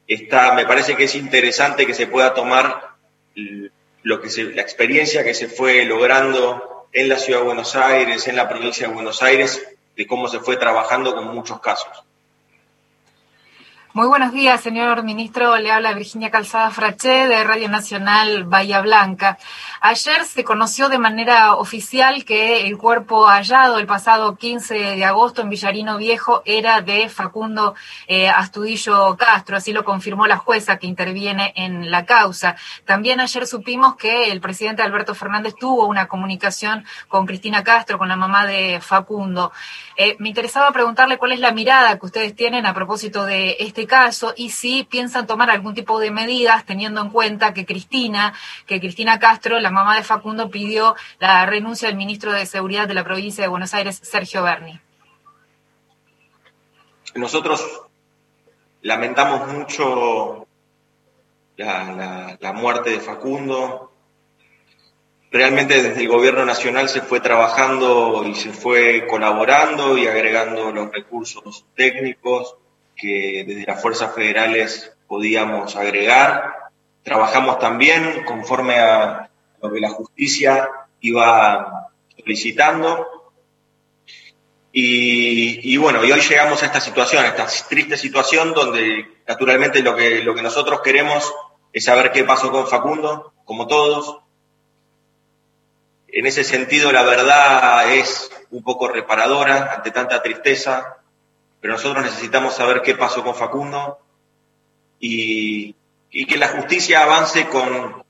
[0.07, 2.89] está, me parece que es interesante que se pueda tomar
[4.03, 8.35] lo que la experiencia que se fue logrando en la Ciudad de Buenos Aires, en
[8.35, 12.03] la provincia de Buenos Aires, de cómo se fue trabajando con muchos casos.
[13.91, 15.58] Muy buenos días, señor ministro.
[15.58, 19.39] Le habla Virginia Calzada Fraché de Radio Nacional Bahía Blanca.
[19.82, 25.41] Ayer se conoció de manera oficial que el cuerpo hallado el pasado 15 de agosto
[25.41, 27.73] en Villarino Viejo era de Facundo
[28.06, 32.58] eh, Astudillo Castro, así lo confirmó la jueza que interviene en la causa.
[32.86, 38.10] También ayer supimos que el presidente Alberto Fernández tuvo una comunicación con Cristina Castro, con
[38.10, 39.52] la mamá de Facundo.
[39.95, 43.78] Eh, me interesaba preguntarle cuál es la mirada que ustedes tienen a propósito de este
[43.79, 48.33] este caso y si piensan tomar algún tipo de medidas teniendo en cuenta que Cristina,
[48.65, 52.93] que Cristina Castro, la mamá de Facundo, pidió la renuncia del ministro de Seguridad de
[52.93, 54.81] la provincia de Buenos Aires, Sergio Berni.
[57.15, 57.65] Nosotros
[58.81, 60.45] lamentamos mucho
[61.55, 63.93] la, la muerte de Facundo.
[65.31, 70.91] Realmente desde el gobierno nacional se fue trabajando y se fue colaborando y agregando los
[70.91, 72.57] recursos técnicos
[72.99, 76.53] que desde las fuerzas federales podíamos agregar.
[77.03, 79.29] Trabajamos también conforme a
[79.62, 80.69] lo que la justicia
[81.01, 83.07] iba solicitando.
[84.71, 89.95] Y, bueno, y hoy llegamos a esta situación, a esta triste situación donde naturalmente lo
[89.95, 91.33] que, lo que nosotros queremos
[91.73, 94.19] es saber qué pasó con Facundo, como todos.
[96.07, 100.98] En ese sentido, la verdad es un poco reparadora ante tanta tristeza
[101.61, 103.99] pero nosotros necesitamos saber qué pasó con Facundo
[104.99, 105.75] y,
[106.11, 108.03] que la justicia avance con,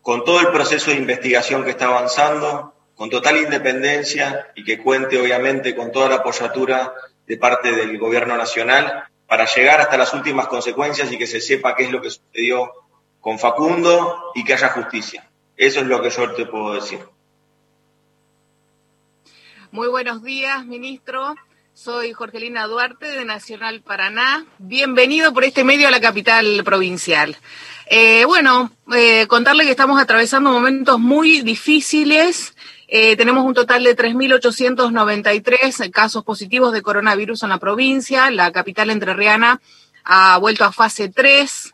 [0.00, 5.20] con todo el proceso de investigación que está avanzando, con total independencia y que cuente
[5.20, 6.92] obviamente con toda la apoyatura
[7.26, 11.74] de parte del gobierno nacional para llegar hasta las últimas consecuencias y que se sepa
[11.74, 12.70] qué es lo que sucedió
[13.20, 15.28] con Facundo y que haya justicia.
[15.56, 17.00] Eso es lo que yo te puedo decir.
[19.70, 21.34] Muy buenos días, ministro.
[21.74, 24.44] Soy Jorgelina Duarte de Nacional Paraná.
[24.58, 27.34] Bienvenido por este medio a la capital provincial.
[27.86, 32.54] Eh, bueno, eh, contarle que estamos atravesando momentos muy difíciles.
[32.88, 38.30] Eh, tenemos un total de 3.893 casos positivos de coronavirus en la provincia.
[38.30, 39.62] La capital entrerriana
[40.04, 41.72] ha vuelto a fase 3.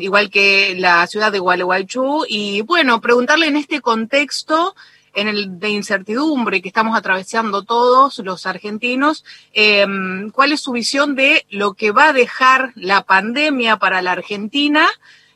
[0.00, 2.24] igual que la ciudad de Gualeguaychú.
[2.26, 4.74] Y bueno, preguntarle en este contexto
[5.14, 11.14] en el de incertidumbre que estamos atravesando todos los argentinos, em, ¿cuál es su visión
[11.14, 14.88] de lo que va a dejar la pandemia para la Argentina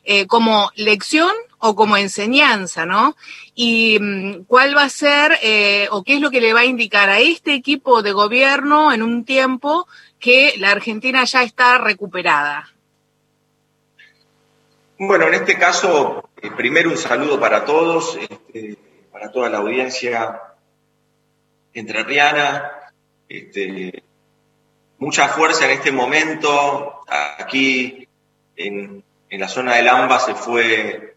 [0.03, 3.15] eh, como lección o como enseñanza, ¿no?
[3.53, 6.65] Y em, cuál va a ser eh, o qué es lo que le va a
[6.65, 9.87] indicar a este equipo de gobierno en un tiempo
[10.19, 12.69] que la Argentina ya está recuperada.
[14.97, 18.17] Bueno, en este caso, eh, primero un saludo para todos.
[18.17, 18.77] Este,
[19.19, 20.41] para toda la audiencia
[21.73, 22.71] entrerriana.
[23.27, 24.01] Este,
[24.97, 27.01] mucha fuerza en este momento.
[27.37, 28.07] Aquí
[28.55, 31.15] en, la zona del AMBA se fue,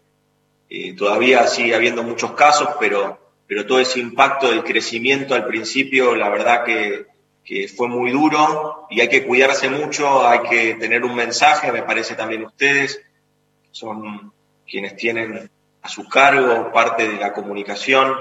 [0.69, 6.13] eh, todavía sigue habiendo muchos casos, pero, pero todo ese impacto del crecimiento al principio,
[6.13, 7.05] la verdad que,
[7.45, 11.83] que fue muy duro y hay que cuidarse mucho, hay que tener un mensaje, me
[11.83, 13.01] parece también ustedes,
[13.71, 14.33] son
[14.67, 15.49] quienes tienen
[15.83, 18.15] a su cargo, parte de la comunicación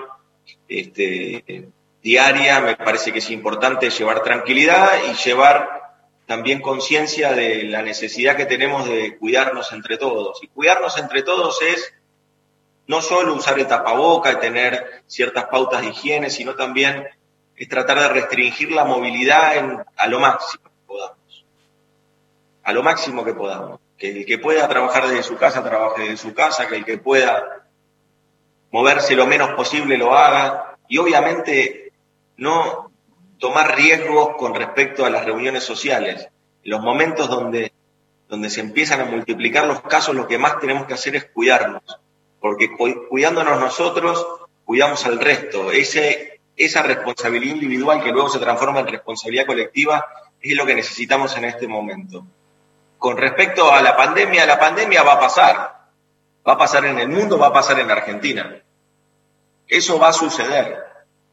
[0.69, 1.69] este,
[2.03, 5.95] diaria, me parece que es importante llevar tranquilidad y llevar
[6.27, 10.43] también conciencia de la necesidad que tenemos de cuidarnos entre todos.
[10.43, 11.95] Y cuidarnos entre todos es
[12.89, 17.07] no solo usar el tapaboca y tener ciertas pautas de higiene, sino también
[17.55, 21.45] es tratar de restringir la movilidad a lo máximo que podamos.
[22.65, 26.17] A lo máximo que podamos que el que pueda trabajar desde su casa, trabaje desde
[26.17, 27.69] su casa, que el que pueda
[28.73, 31.93] moverse lo menos posible lo haga y obviamente
[32.37, 32.91] no
[33.39, 36.27] tomar riesgos con respecto a las reuniones sociales.
[36.65, 37.73] En los momentos donde,
[38.29, 41.85] donde se empiezan a multiplicar los casos, lo que más tenemos que hacer es cuidarnos,
[42.41, 42.73] porque
[43.09, 44.27] cuidándonos nosotros,
[44.65, 45.71] cuidamos al resto.
[45.71, 50.05] Esa responsabilidad individual que luego se transforma en responsabilidad colectiva
[50.41, 52.27] es lo que necesitamos en este momento
[53.03, 55.89] con respecto a la pandemia, la pandemia va a pasar.
[56.47, 58.63] Va a pasar en el mundo, va a pasar en Argentina.
[59.67, 60.79] Eso va a suceder.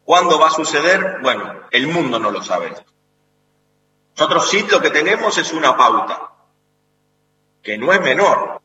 [0.03, 1.19] ¿Cuándo va a suceder?
[1.21, 2.73] Bueno, el mundo no lo sabe.
[4.17, 6.32] Nosotros sí lo que tenemos es una pauta,
[7.62, 8.62] que no es menor.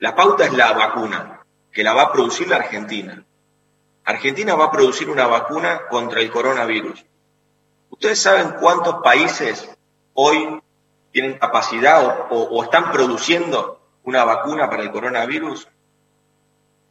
[0.00, 3.24] La pauta es la vacuna, que la va a producir la Argentina.
[4.04, 7.06] Argentina va a producir una vacuna contra el coronavirus.
[7.90, 9.70] ¿Ustedes saben cuántos países
[10.14, 10.60] hoy
[11.16, 15.66] tienen capacidad o, están produciendo una vacuna para el coronavirus?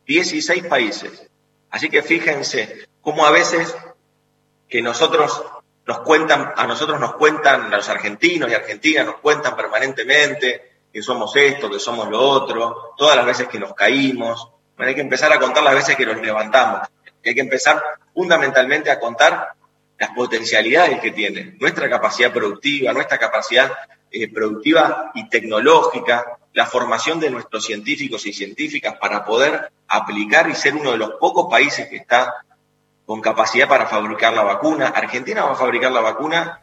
[0.07, 1.29] 16 países.
[1.69, 3.77] Así que fíjense cómo a veces
[4.67, 5.43] que nosotros
[5.85, 11.03] nos cuentan, a nosotros nos cuentan, a los argentinos y argentinas nos cuentan permanentemente que
[11.03, 14.49] somos esto, que somos lo otro, todas las veces que nos caímos.
[14.75, 16.87] Bueno, hay que empezar a contar las veces que nos levantamos.
[17.23, 17.79] hay que empezar
[18.11, 19.49] fundamentalmente a contar
[19.99, 23.71] las potencialidades que tiene, nuestra capacidad productiva, nuestra capacidad
[24.15, 30.55] eh, productiva y tecnológica, la formación de nuestros científicos y científicas para poder aplicar y
[30.55, 32.33] ser uno de los pocos países que está
[33.05, 34.87] con capacidad para fabricar la vacuna.
[34.87, 36.61] Argentina va a fabricar la vacuna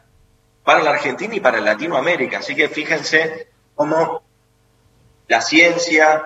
[0.63, 2.39] para la Argentina y para Latinoamérica.
[2.39, 4.23] Así que fíjense cómo
[5.27, 6.23] la ciencia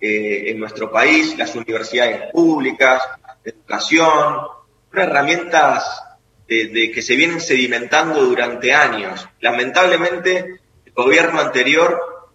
[0.00, 3.02] eh, en nuestro país, las universidades públicas,
[3.44, 4.46] educación,
[4.92, 6.04] herramientas
[6.48, 9.28] de, que se vienen sedimentando durante años.
[9.40, 10.60] Lamentablemente,
[11.04, 12.28] gobierno anterior,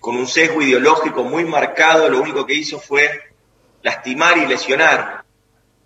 [0.00, 3.10] con un sesgo ideológico muy marcado, lo único que hizo fue
[3.82, 5.24] lastimar y lesionar.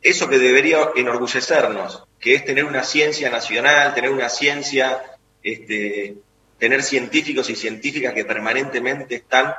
[0.03, 5.03] Eso que debería enorgullecernos, que es tener una ciencia nacional, tener una ciencia,
[5.43, 6.17] este,
[6.59, 9.55] tener científicos y científicas que permanentemente están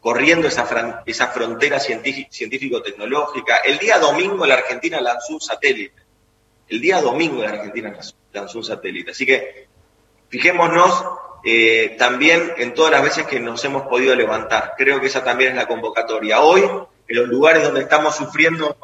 [0.00, 3.56] corriendo esa, esa frontera científico-tecnológica.
[3.64, 6.10] El día domingo la Argentina lanzó un satélite
[6.70, 7.92] el día domingo la Argentina
[8.32, 9.10] lanzó un satélite.
[9.10, 9.68] Así que
[10.28, 11.04] fijémonos
[11.44, 14.74] eh, también en todas las veces que nos hemos podido levantar.
[14.76, 16.40] Creo que esa también es la convocatoria.
[16.40, 18.76] Hoy, en los lugares donde estamos sufriendo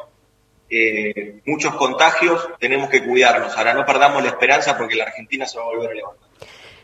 [0.69, 3.55] eh, muchos contagios, tenemos que cuidarnos.
[3.57, 6.27] Ahora no perdamos la esperanza porque la Argentina se va a volver a levantar.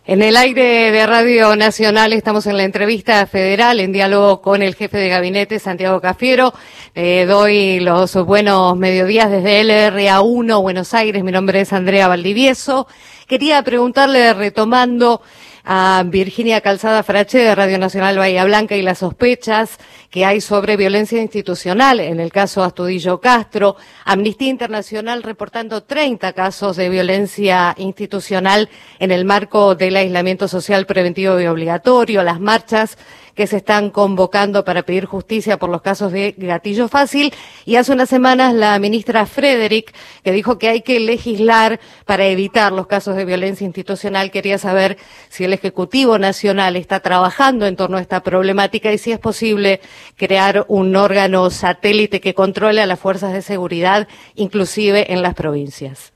[0.05, 4.75] En el aire de Radio Nacional estamos en la entrevista federal en diálogo con el
[4.75, 6.53] jefe de gabinete, Santiago Cafiero.
[6.93, 11.23] Doy los buenos mediodías desde LRA1, Buenos Aires.
[11.23, 12.86] Mi nombre es Andrea Valdivieso.
[13.27, 15.21] Quería preguntarle, retomando
[15.65, 19.78] a Virginia Calzada Frache de Radio Nacional Bahía Blanca y las sospechas
[20.10, 26.76] que hay sobre violencia institucional en el caso Astudillo Castro, Amnistía Internacional reportando 30 casos
[26.76, 32.97] de violencia institucional en el marco del aislamiento social preventivo y obligatorio, las marchas
[33.36, 37.34] que se están convocando para pedir justicia por los casos de gatillo fácil.
[37.65, 39.93] Y hace unas semanas la ministra Frederick,
[40.24, 44.98] que dijo que hay que legislar para evitar los casos de violencia institucional, quería saber
[45.30, 49.82] si el Ejecutivo Nacional está trabajando en torno a esta problemática y si es posible
[50.15, 56.13] crear un órgano satélite que controle a las fuerzas de seguridad, inclusive en las provincias.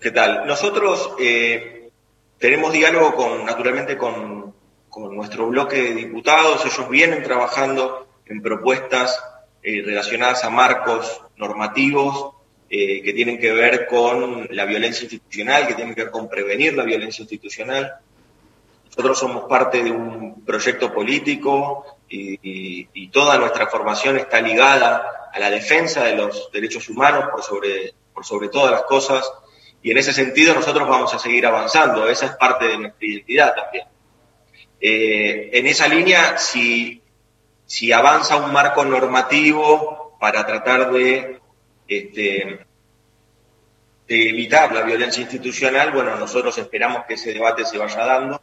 [0.00, 0.46] ¿Qué tal?
[0.46, 1.88] Nosotros eh,
[2.38, 4.52] tenemos diálogo con, naturalmente, con
[4.94, 6.64] con nuestro bloque de diputados.
[6.64, 9.20] Ellos vienen trabajando en propuestas
[9.60, 12.34] eh, relacionadas a marcos normativos
[12.70, 16.74] eh, que tienen que ver con la violencia institucional, que tienen que ver con prevenir
[16.74, 17.94] la violencia institucional.
[18.86, 25.50] Nosotros somos parte de un proyecto político y, toda nuestra formación está ligada a la
[25.50, 29.28] defensa de los derechos humanos por sobre, por sobre todas las cosas.
[29.82, 32.08] Y en ese sentido nosotros vamos a seguir avanzando.
[32.08, 33.93] Esa es parte de nuestra identidad también.
[34.86, 37.00] Eh, en esa línea, si,
[37.64, 41.40] si avanza un marco normativo para tratar de,
[41.88, 42.66] este,
[44.06, 48.42] de evitar la violencia institucional, bueno, nosotros esperamos que ese debate se vaya dando.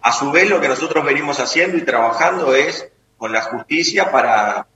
[0.00, 4.66] A su vez, lo que nosotros venimos haciendo y trabajando es con la justicia para,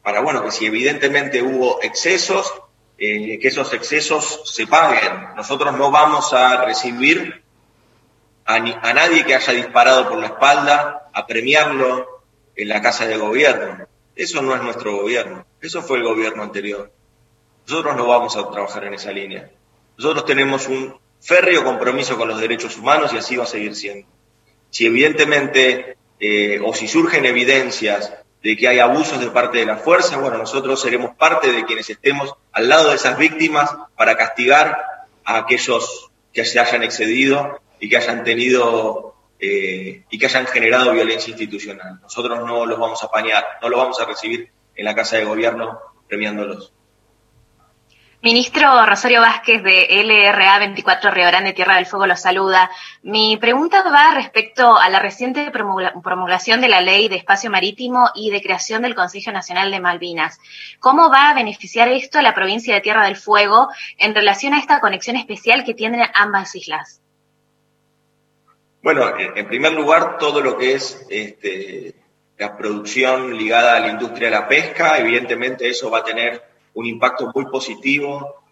[0.00, 2.54] para bueno, que si evidentemente hubo excesos,
[2.98, 5.34] eh, que esos excesos se paguen.
[5.34, 7.41] Nosotros no vamos a recibir
[8.44, 12.22] a, nadie que haya disparado por la espalda, a premiarlo
[12.56, 13.86] en la casa de gobierno.
[14.14, 16.92] Eso no es nuestro gobierno, eso fue el gobierno anterior.
[17.66, 19.50] Nosotros no vamos a trabajar en esa línea.
[19.96, 24.08] Nosotros tenemos un férreo compromiso con los derechos humanos y así va a seguir siendo.
[24.70, 29.76] Si evidentemente eh, o si surgen evidencias de que hay abusos de parte de la
[29.76, 35.06] fuerza, bueno, nosotros seremos parte de quienes estemos al lado de esas víctimas para castigar
[35.24, 40.92] a aquellos que se hayan excedido y que hayan tenido eh, y que hayan generado
[40.92, 41.98] violencia institucional.
[42.00, 45.24] Nosotros no los vamos a apañar, no los vamos a recibir en la Casa de
[45.24, 46.72] Gobierno premiándolos.
[48.22, 52.70] Ministro Rosario Vázquez de LRA 24 Río Grande, Tierra del Fuego, lo saluda.
[53.02, 58.30] Mi pregunta va respecto a la reciente promulgación de la Ley de Espacio Marítimo y
[58.30, 60.38] de creación del Consejo Nacional de Malvinas.
[60.78, 64.60] ¿Cómo va a beneficiar esto a la provincia de Tierra del Fuego en relación a
[64.60, 67.01] esta conexión especial que tienen ambas islas?
[68.82, 71.94] Bueno, en primer lugar, todo lo que es este,
[72.36, 76.42] la producción ligada a la industria de la pesca, evidentemente eso va a tener
[76.74, 78.42] un impacto muy positivo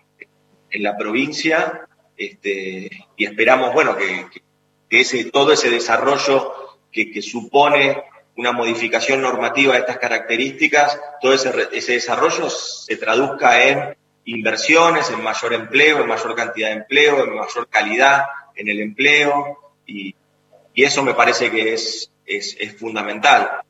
[0.71, 4.27] en la provincia este, y esperamos, bueno, que,
[4.91, 6.55] ese, todo ese desarrollo
[6.93, 8.05] que, supone
[8.37, 15.25] una modificación normativa de estas características, todo ese, ese desarrollo se traduzca en inversiones, en
[15.25, 20.15] mayor empleo, en mayor cantidad de empleo, en mayor calidad en el empleo, y,
[20.85, 23.63] eso me parece que es, es, fundamental.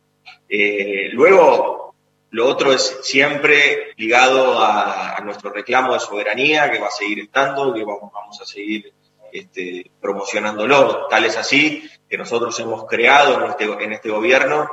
[0.48, 1.94] Eh, luego,
[2.30, 7.74] lo otro es siempre ligado a, nuestro reclamo de soberanía, que va a seguir estando,
[7.74, 8.92] que vamos, vamos a seguir
[9.32, 11.06] este, promocionándolo.
[11.08, 14.68] Tal es así que nosotros hemos creado en este, en este gobierno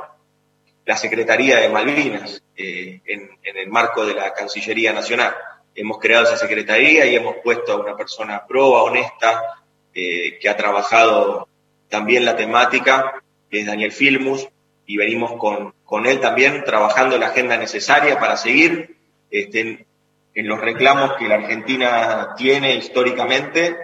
[0.88, 5.34] la Secretaría de Malvinas eh, en, el marco de la Cancillería Nacional.
[5.74, 9.62] Hemos creado esa Secretaría y hemos puesto a una persona proba, honesta,
[9.92, 11.47] eh, que ha trabajado
[11.88, 14.48] también la temática, que es Daniel Filmus,
[14.86, 18.96] y venimos con, con él también trabajando la agenda necesaria para seguir
[19.30, 19.86] este,
[20.34, 23.76] en los reclamos que la Argentina tiene históricamente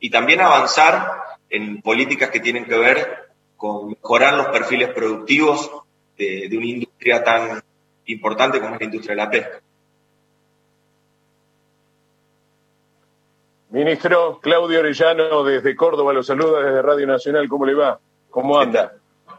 [0.00, 1.12] y también avanzar
[1.48, 5.70] en políticas que tienen que ver con mejorar los perfiles productivos
[6.18, 7.62] de, una industria tan
[8.06, 9.62] importante como es la industria de la pesca.
[13.72, 17.48] Ministro Claudio Orellano desde Córdoba lo saluda desde Radio Nacional.
[17.48, 17.98] ¿Cómo le va?
[18.28, 18.92] ¿Cómo anda?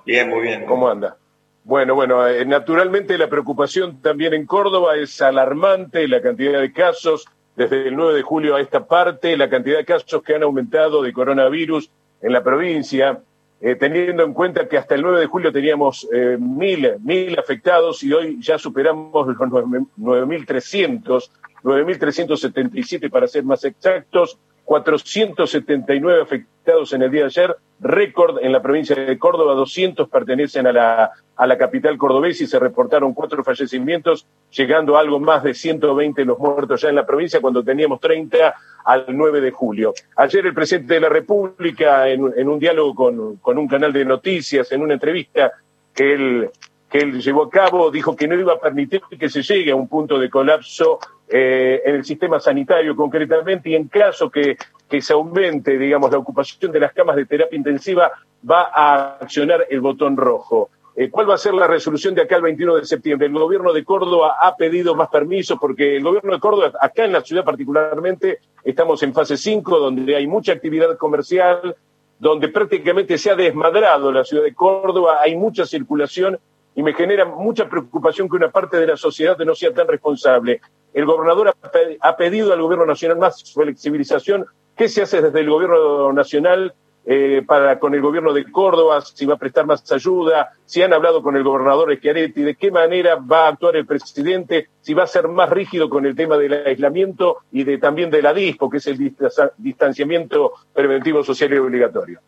[0.07, 0.65] Bien, muy bien.
[0.65, 1.17] ¿Cómo anda?
[1.63, 7.27] Bueno, bueno, eh, naturalmente la preocupación también en Córdoba es alarmante, la cantidad de casos
[7.55, 11.03] desde el 9 de julio a esta parte, la cantidad de casos que han aumentado
[11.03, 11.91] de coronavirus
[12.23, 13.19] en la provincia.
[13.61, 18.03] Eh, teniendo en cuenta que hasta el 9 de julio teníamos eh, mil, mil afectados
[18.03, 21.29] y hoy ya superamos los 9.300,
[21.63, 28.61] 9.377 para ser más exactos, 479 afectados en el día de ayer, récord en la
[28.61, 33.43] provincia de Córdoba, 200 pertenecen a la, a la capital cordobesa y se reportaron cuatro
[33.43, 37.99] fallecimientos, llegando a algo más de 120 los muertos ya en la provincia cuando teníamos
[37.99, 38.53] 30
[38.85, 39.93] al 9 de julio.
[40.15, 44.05] Ayer el presidente de la República, en, en un diálogo con, con un canal de
[44.05, 45.51] noticias, en una entrevista
[45.93, 46.49] que él
[46.89, 49.75] que él llevó a cabo, dijo que no iba a permitir que se llegue a
[49.75, 50.99] un punto de colapso
[51.35, 54.55] eh, en el sistema sanitario concretamente y en caso que,
[54.87, 58.11] que, se aumente, digamos, la ocupación de las camas de terapia intensiva,
[58.47, 60.69] va a accionar el botón rojo.
[60.95, 63.25] Eh, ¿Cuál va a ser la resolución de acá el 21 de septiembre?
[63.25, 67.13] El gobierno de Córdoba ha pedido más permisos porque el gobierno de Córdoba, acá en
[67.13, 71.75] la ciudad particularmente, estamos en fase 5, donde hay mucha actividad comercial,
[72.19, 76.37] donde prácticamente se ha desmadrado la ciudad de Córdoba, hay mucha circulación
[76.75, 80.61] y me genera mucha preocupación que una parte de la sociedad no sea tan responsable.
[80.93, 81.55] El gobernador
[81.99, 84.45] ha pedido al gobierno nacional más flexibilización.
[84.75, 86.73] ¿Qué se hace desde el gobierno nacional
[87.05, 89.01] eh, para con el gobierno de Córdoba?
[89.01, 92.69] Si va a prestar más ayuda, si han hablado con el gobernador Schiaretti, de qué
[92.69, 96.37] manera va a actuar el presidente, si va a ser más rígido con el tema
[96.37, 99.15] del aislamiento y de también de la DISPO, que es el
[99.57, 102.19] distanciamiento preventivo social y obligatorio.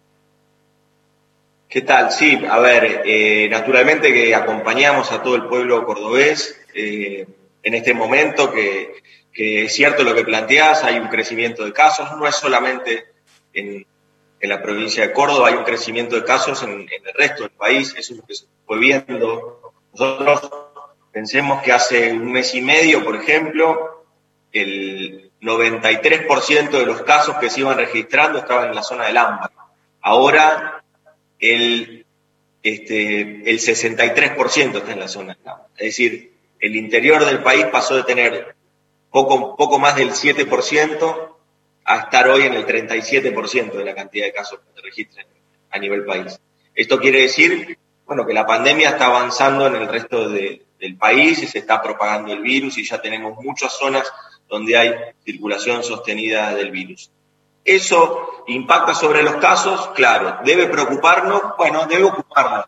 [1.69, 2.11] ¿Qué tal?
[2.11, 7.27] Sí, a ver, eh, naturalmente que acompañamos a todo el pueblo cordobés eh,
[7.65, 9.01] en este momento, que,
[9.33, 13.07] es cierto lo que planteás, hay un crecimiento de casos, no es solamente
[13.53, 13.85] en,
[14.39, 18.13] la provincia de Córdoba, hay un crecimiento de casos en, el resto del país, eso
[18.13, 19.73] es lo que se fue viendo.
[19.91, 20.51] Nosotros
[21.11, 24.05] pensemos que hace un mes y medio, por ejemplo,
[24.53, 29.49] el 93% de los casos que se iban registrando estaban en la zona del ámbar.
[30.01, 30.83] Ahora
[31.39, 32.05] el,
[32.61, 35.37] este, el 63% está en la zona
[35.77, 38.55] Es decir, el interior del país pasó de tener
[39.11, 41.35] poco, poco más del 7%
[41.85, 45.25] a estar hoy en el 37% de la cantidad de casos que se registran
[45.69, 46.39] a nivel país.
[46.73, 51.47] Esto quiere decir, bueno, que la pandemia está avanzando en el resto del país y
[51.47, 54.11] se está propagando el virus y ya tenemos muchas zonas
[54.47, 54.93] donde hay
[55.23, 57.11] circulación sostenida del virus.
[57.63, 59.89] ¿Eso impacta sobre los casos?
[59.95, 60.39] Claro.
[60.45, 61.41] ¿Debe preocuparnos?
[61.57, 62.65] Bueno, debe ocuparnos.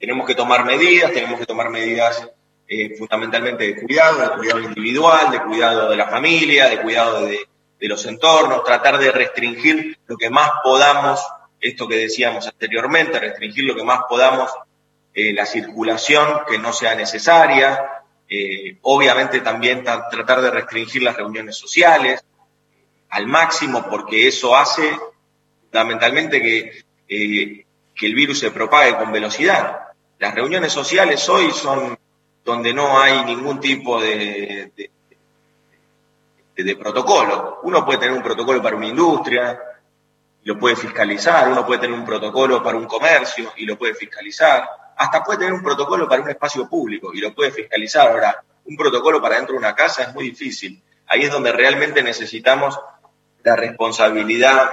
[0.00, 2.28] Tenemos que tomar medidas, tenemos que tomar medidas
[2.68, 7.48] eh, fundamentalmente de cuidado, de cuidado individual, de cuidado de la familia, de cuidado de,
[7.80, 11.20] los entornos, tratar de restringir lo que más podamos,
[11.60, 14.52] esto que decíamos anteriormente, restringir lo que más podamos
[15.12, 21.56] eh, la circulación que no sea necesaria, eh, obviamente también tratar de restringir las reuniones
[21.56, 22.24] sociales,
[23.10, 24.90] al máximo porque eso hace
[25.64, 29.88] fundamentalmente que, eh, que el virus se propague con velocidad.
[30.18, 31.98] Las reuniones sociales hoy son
[32.44, 34.72] donde no hay ningún tipo de,
[36.78, 37.60] protocolo.
[37.62, 39.60] Uno puede tener un protocolo para una industria,
[40.44, 44.68] lo puede fiscalizar, uno puede tener un protocolo para un comercio y lo puede fiscalizar,
[44.96, 48.10] hasta puede tener un protocolo para un espacio público y lo puede fiscalizar.
[48.10, 50.80] Ahora, un protocolo para dentro de una casa es muy difícil.
[51.06, 52.78] Ahí es donde realmente necesitamos
[53.42, 54.70] la responsabilidad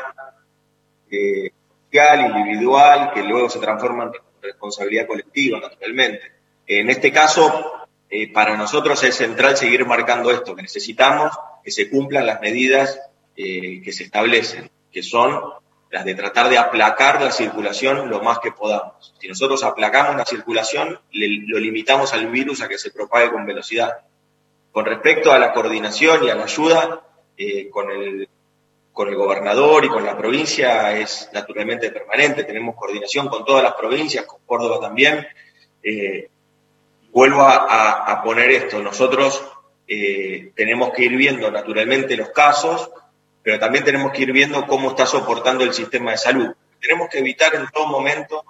[1.10, 1.52] eh,
[1.86, 4.12] social, individual, que luego se transforma en
[4.42, 6.39] responsabilidad colectiva, naturalmente.
[6.72, 11.90] En este caso, eh, para nosotros es central seguir marcando esto, que necesitamos que se
[11.90, 13.02] cumplan las medidas
[13.36, 15.42] eh, que se establecen, que son
[15.90, 19.16] las de tratar de aplacar la circulación lo más que podamos.
[19.20, 24.02] Si nosotros aplacamos la circulación, lo limitamos al virus a que se propague con velocidad.
[24.72, 27.02] Con respecto a la coordinación y a la ayuda,
[27.36, 28.30] eh, con, el,
[28.94, 32.44] con el gobernador y con la provincia es naturalmente permanente.
[32.44, 35.26] Tenemos coordinación con todas las provincias, con Córdoba también.
[37.12, 38.82] Vuelvo a, poner esto.
[38.82, 39.44] Nosotros
[39.88, 42.90] eh, tenemos que ir viendo naturalmente los casos,
[43.44, 46.54] pero también tenemos que ir viendo cómo está soportando el sistema de salud.
[46.80, 48.44] Tenemos que evitar en todo momento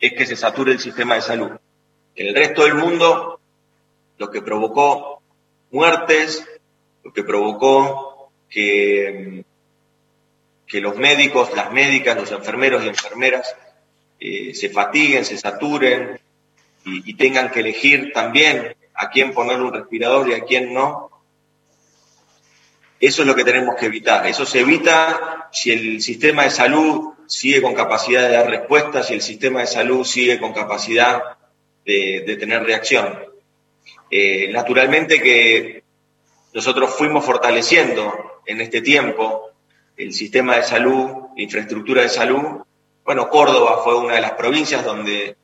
[0.00, 1.50] es que se sature el sistema de salud.
[2.14, 3.40] En el resto del mundo,
[4.18, 5.22] lo que provocó
[5.70, 6.46] muertes,
[7.02, 9.44] lo que provocó que,
[10.72, 13.56] los médicos, las médicas, los enfermeros y enfermeras
[14.20, 16.20] eh, se fatiguen, se saturen
[16.86, 21.10] y, tengan que elegir también a quién poner un respirador y a quién no,
[23.00, 24.26] eso es lo que tenemos que evitar.
[24.26, 29.14] Eso se evita si el sistema de salud sigue con capacidad de dar respuestas, si
[29.14, 31.22] el sistema de salud sigue con capacidad
[31.84, 33.18] de, tener reacción.
[34.10, 35.82] Eh, naturalmente que
[36.54, 39.50] nosotros fuimos fortaleciendo en este tiempo
[39.96, 42.62] el sistema de salud, la infraestructura de salud.
[43.04, 45.36] Bueno, Córdoba fue una de las provincias donde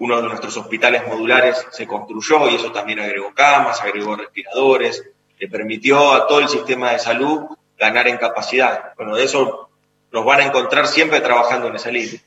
[0.00, 5.04] uno de nuestros hospitales modulares se construyó y eso también agregó camas, agregó respiradores,
[5.38, 7.42] le permitió a todo el sistema de salud
[7.78, 8.94] ganar en capacidad.
[8.96, 9.68] Bueno, de eso
[10.10, 12.18] nos van a encontrar siempre trabajando en esa línea.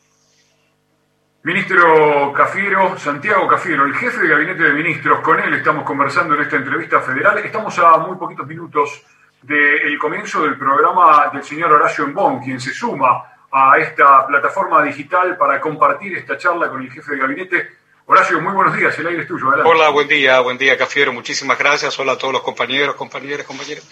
[1.42, 6.42] Ministro Cafiero, Santiago Cafiero, el jefe de gabinete de ministros, con él estamos conversando en
[6.42, 7.40] esta entrevista federal.
[7.40, 9.04] Estamos a muy poquitos minutos
[9.42, 15.38] del comienzo del programa del señor Horacio Embón, quien se suma a esta plataforma digital
[15.38, 17.70] para compartir esta charla con el jefe de gabinete.
[18.08, 19.46] Horacio, muy buenos días, el aire es tuyo.
[19.64, 21.98] Hola, buen día, buen día, Cafiero, muchísimas gracias.
[22.00, 23.88] Hola a todos los compañeros, compañeras, compañeros.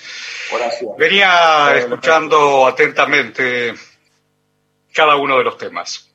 [0.52, 0.96] Horacio.
[0.98, 3.76] Venía escuchando atentamente
[4.92, 6.10] cada uno de los temas.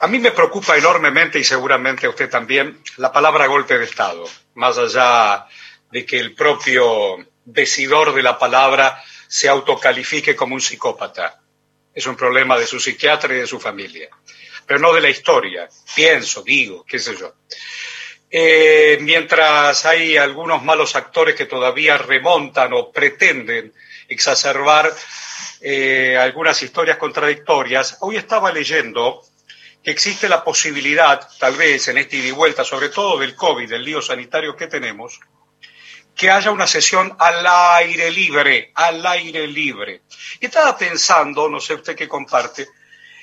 [0.00, 4.24] A mí me preocupa enormemente, y seguramente a usted también, la palabra golpe de Estado,
[4.54, 5.46] más allá
[5.92, 11.40] de que el propio decidor de la palabra se autocalifique como un psicópata.
[11.96, 14.08] Es un problema de su psiquiatra y de su familia
[14.66, 15.68] pero no de la historia.
[15.94, 17.34] Pienso, digo, qué sé yo.
[18.28, 23.72] Eh, mientras hay algunos malos actores que todavía remontan o pretenden
[24.08, 24.92] exacerbar
[25.60, 29.22] eh, algunas historias contradictorias, hoy estaba leyendo
[29.82, 33.70] que existe la posibilidad, tal vez en este ida y vuelta, sobre todo del COVID,
[33.70, 35.20] del lío sanitario que tenemos,
[36.16, 40.02] que haya una sesión al aire libre, al aire libre.
[40.40, 42.66] Y estaba pensando, no sé usted qué comparte,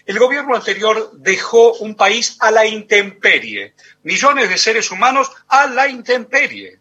[0.05, 3.73] el gobierno anterior dejó un país a la intemperie,
[4.03, 6.77] millones de seres humanos a la intemperie,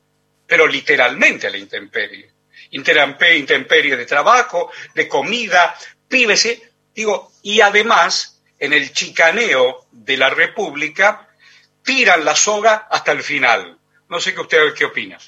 [0.46, 2.30] pero literalmente a la intemperie.
[2.72, 5.74] Intemperie de trabajo, de comida,
[6.08, 11.28] píbese, digo, y además, en el chicaneo de la República,
[11.84, 13.78] tiran la soga hasta el final.
[14.08, 15.18] No sé qué usted qué opina.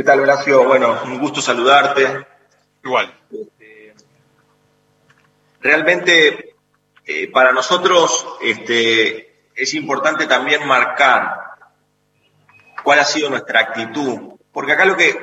[0.00, 0.64] ¿Qué tal, Horacio?
[0.64, 2.26] Bueno, un gusto saludarte.
[2.82, 3.12] Igual
[5.60, 6.54] realmente
[7.04, 11.36] eh, para nosotros este, es importante también marcar
[12.82, 15.20] cuál ha sido nuestra actitud, porque acá lo que,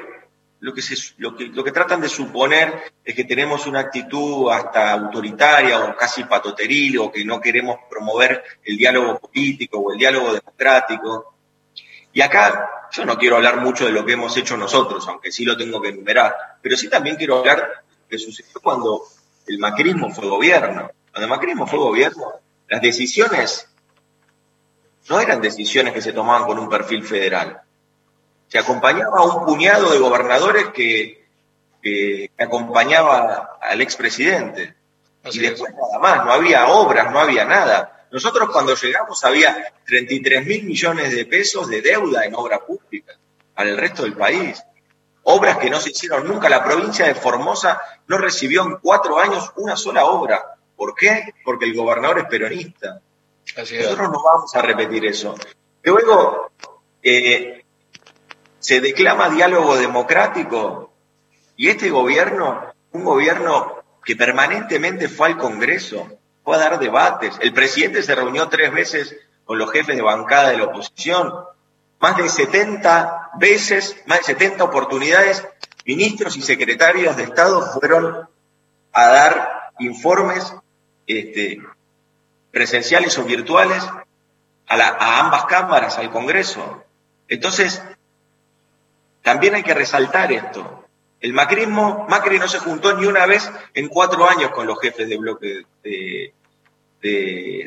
[0.59, 4.51] lo que, se, lo que, lo que tratan de suponer es que tenemos una actitud
[4.51, 9.97] hasta autoritaria o casi patoteril o que no queremos promover el diálogo político o el
[9.97, 11.33] diálogo democrático.
[12.17, 15.45] Y acá yo no quiero hablar mucho de lo que hemos hecho nosotros, aunque sí
[15.45, 17.65] lo tengo que enumerar, pero sí también quiero hablar de
[18.01, 19.03] lo que sucedió cuando
[19.45, 20.89] el macrismo fue gobierno.
[21.11, 22.33] Cuando el macrismo fue gobierno,
[22.69, 23.69] las decisiones
[25.07, 27.61] no eran decisiones que se tomaban con un perfil federal.
[28.47, 31.23] Se acompañaba a un puñado de gobernadores que,
[32.39, 34.73] acompañaba al expresidente.
[35.23, 37.96] Y después nada más, no había obras, no había nada.
[38.11, 43.13] Nosotros cuando llegamos había 33 mil millones de pesos de deuda en obra pública
[43.53, 44.63] para el resto del país
[45.29, 46.49] obras que no se hicieron nunca.
[46.49, 50.55] La provincia de Formosa no recibió en cuatro años una sola obra.
[50.75, 51.33] ¿Por qué?
[51.43, 53.01] Porque el gobernador es peronista.
[53.57, 55.35] Nosotros no vamos a repetir eso.
[55.83, 56.51] Luego,
[57.01, 57.65] eh,
[58.59, 60.93] se declama diálogo democrático
[61.57, 66.07] y este gobierno, un gobierno que permanentemente fue al Congreso,
[66.47, 67.37] fue a dar debates.
[67.41, 71.33] El presidente se reunió tres veces con los jefes de bancada de la oposición,
[71.99, 75.45] más de 70 veces, más de 70 oportunidades,
[75.83, 78.29] ministros y secretarios de Estado fueron
[78.93, 80.55] a dar informes
[81.05, 81.61] este,
[82.49, 83.83] presenciales o virtuales
[84.67, 86.81] a, ambas cámaras, al Congreso.
[87.27, 87.83] Entonces,
[89.21, 90.85] también hay que resaltar esto.
[91.19, 95.09] El macrismo, Macri no se juntó ni una vez en cuatro años con los jefes
[95.09, 96.33] de bloque de,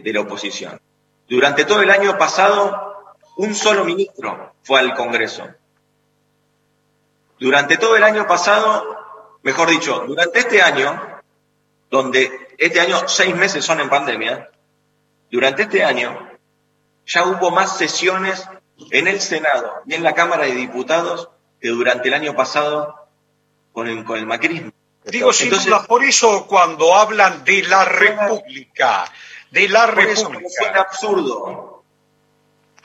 [0.03, 0.81] de, la oposición.
[1.29, 5.49] Durante todo el año pasado, un solo ministro fue al Congreso.
[7.39, 8.85] Durante todo el año pasado,
[9.43, 11.21] mejor dicho, durante este año,
[11.91, 14.51] donde este año seis meses son en pandemia,
[15.31, 16.29] durante este año
[17.07, 18.47] ya hubo más sesiones
[18.91, 21.29] en el Senado y en la Cámara de Diputados
[21.61, 22.95] que durante el año pasado
[23.73, 24.73] con el, con el macrismo.
[25.05, 29.11] Digo, sin duda, por eso cuando hablan de la República,
[29.51, 30.81] de la República.
[30.81, 31.85] Absurdo.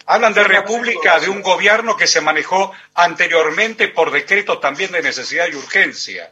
[0.07, 5.47] Hablan de República, de un gobierno que se manejó anteriormente por decreto también de necesidad
[5.47, 6.32] y urgencia,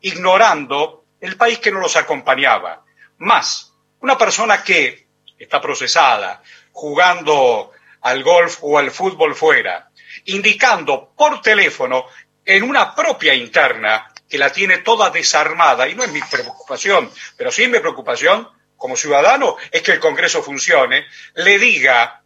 [0.00, 2.84] ignorando el país que no los acompañaba.
[3.18, 5.06] Más, una persona que
[5.38, 7.70] está procesada, jugando
[8.00, 9.90] al golf o al fútbol fuera,
[10.24, 12.06] indicando por teléfono
[12.44, 17.52] en una propia interna que la tiene toda desarmada, y no es mi preocupación, pero
[17.52, 18.48] sí mi preocupación
[18.82, 22.20] como ciudadano es que el Congreso funcione, le diga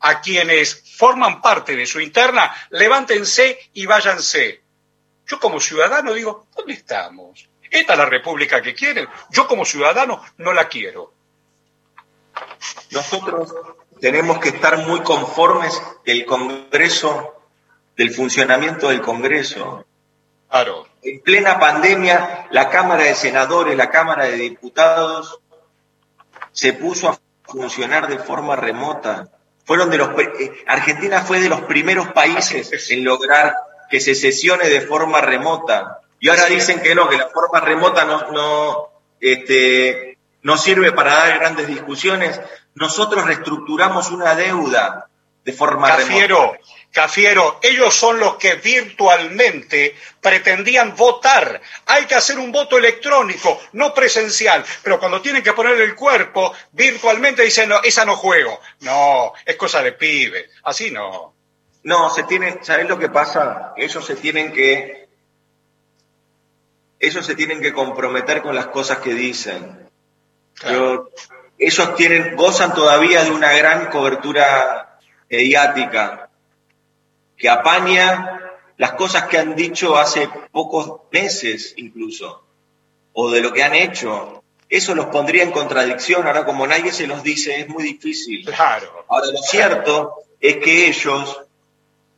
[0.00, 4.60] a quienes forman parte de su interna, levántense y váyanse.
[5.24, 7.48] Yo como ciudadano digo, ¿dónde estamos?
[7.70, 9.08] ¿Esta es la república que quieren?
[9.30, 11.12] Yo como ciudadano no la quiero.
[12.90, 13.54] Nosotros
[14.00, 17.40] tenemos que estar muy conformes del Congreso,
[17.96, 19.86] del funcionamiento del Congreso.
[20.48, 20.88] Claro.
[21.02, 25.40] En plena pandemia, la Cámara de Senadores, la Cámara de Diputados
[26.60, 29.30] se puso a funcionar de forma remota.
[29.64, 33.54] Fueron de los eh, Argentina fue de los primeros países en lograr
[33.88, 36.00] que se sesione de forma remota.
[36.18, 38.88] Y ahora dicen que no, que la forma remota no, no,
[39.20, 42.38] este, no sirve para dar grandes discusiones.
[42.74, 45.08] Nosotros reestructuramos una deuda
[45.42, 46.58] de forma Cafiero,
[46.92, 51.60] Cafiero, ellos son los que virtualmente pretendían votar.
[51.86, 56.52] Hay que hacer un voto electrónico, no presencial, pero cuando tienen que poner el cuerpo,
[56.72, 58.60] virtualmente dicen, no, esa no juego.
[58.80, 60.50] No, es cosa de pibe.
[60.64, 61.34] Así no.
[61.82, 63.72] No, se tienen, ¿sabes lo que pasa?
[63.76, 65.08] Ellos se tienen que,
[66.98, 69.90] ellos se tienen que comprometer con las cosas que dicen
[71.58, 76.29] ellos tienen, gozan todavía de una gran cobertura mediática
[77.40, 78.38] que apaña
[78.76, 82.44] las cosas que han dicho hace pocos meses incluso,
[83.14, 84.44] o de lo que han hecho.
[84.68, 86.26] Eso los pondría en contradicción.
[86.26, 88.44] Ahora, como nadie se los dice, es muy difícil.
[88.44, 89.04] Claro.
[89.08, 91.40] Ahora, lo cierto es que ellos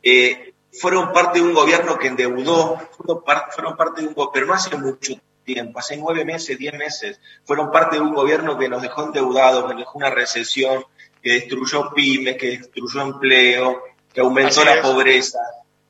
[0.03, 4.45] eh, fueron parte de un gobierno que endeudó, fueron, fueron parte de un gobierno, pero
[4.45, 5.15] no hace mucho
[5.45, 9.63] tiempo, hace nueve meses, diez meses, fueron parte de un gobierno que nos dejó endeudados,
[9.63, 10.85] que nos dejó una recesión,
[11.21, 13.81] que destruyó pymes, que destruyó empleo,
[14.13, 15.39] que aumentó la pobreza.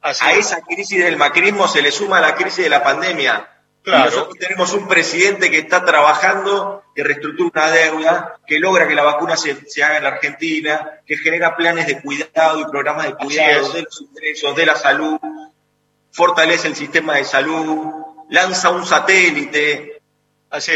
[0.01, 3.49] a esa crisis del macrismo se le suma la crisis de la pandemia.
[3.86, 8.95] Y nosotros tenemos un presidente que está trabajando, que reestructura una deuda, que logra que
[8.95, 13.15] la vacuna se, haga en la Argentina, que genera planes de cuidado y programas de
[13.15, 15.19] cuidado de los ingresos, de la salud,
[16.11, 17.91] fortalece el sistema de salud,
[18.30, 20.01] lanza un satélite.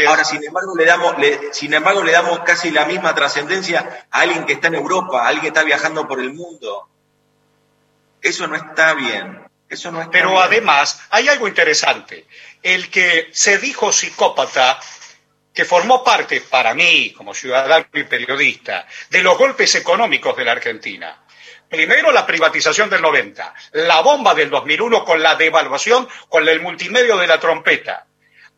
[0.06, 1.14] Ahora, sin embargo, le damos,
[1.52, 5.28] sin embargo, le damos casi la misma trascendencia a alguien que está en Europa, a
[5.28, 6.88] alguien que está viajando por el mundo.
[8.22, 9.48] Eso no está bien.
[9.68, 12.26] Eso no está Pero además, hay algo interesante.
[12.62, 14.80] El que se dijo psicópata,
[15.52, 20.52] que formó parte, para mí, como ciudadano y periodista, de los golpes económicos de la
[20.52, 21.24] Argentina.
[21.68, 27.18] Primero la privatización del 90, la bomba del 2001 con la devaluación, con el multimedio
[27.18, 28.06] de la trompeta.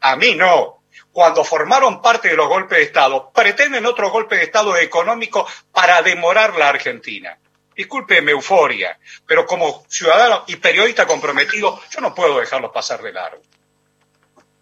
[0.00, 0.84] A mí no.
[1.10, 6.02] Cuando formaron parte de los golpes de Estado, pretenden otro golpe de Estado económico para
[6.02, 7.36] demorar la Argentina.
[7.80, 13.40] Discúlpeme euforia, pero como ciudadano y periodista comprometido, yo no puedo dejarlos pasar de largo.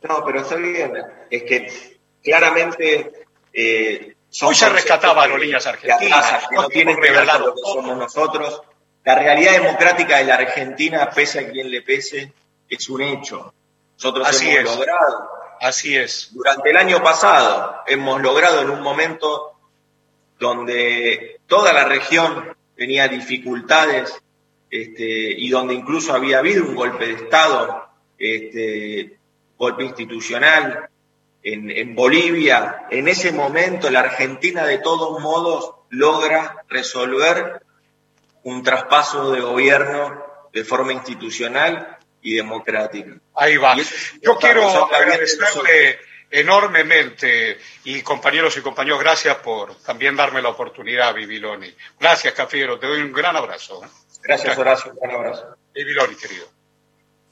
[0.02, 0.92] No, pero está bien.
[1.28, 6.46] Es que claramente eh, Hoy se rescataba aerolíneas argentinas.
[6.48, 8.62] Que no tienen que ver con lo que somos nosotros.
[9.02, 12.32] La realidad democrática de la Argentina, pese a quien le pese,
[12.68, 13.52] es un hecho.
[13.94, 15.28] Nosotros Así hemos logrado.
[15.60, 16.28] Así es.
[16.34, 19.54] Durante el año pasado hemos logrado en un momento
[20.38, 24.14] donde toda la región tenía dificultades
[24.70, 29.18] este, y donde incluso había habido un golpe de Estado, este,
[29.58, 30.88] golpe institucional,
[31.42, 37.62] en, Bolivia, en ese momento la Argentina de todos modos logra resolver
[38.42, 40.22] un traspaso de gobierno
[40.52, 43.16] de forma institucional y democrática.
[43.34, 43.76] Ahí va.
[44.20, 45.98] Yo quiero agradecerle
[46.30, 51.74] enormemente y compañeros y compañeros, gracias por también darme la oportunidad, Viviloni.
[51.98, 53.80] Gracias, Cafiero, te doy un gran abrazo.
[54.22, 55.56] Gracias, Horacio, un gran abrazo.
[55.74, 56.46] Viviloni, querido.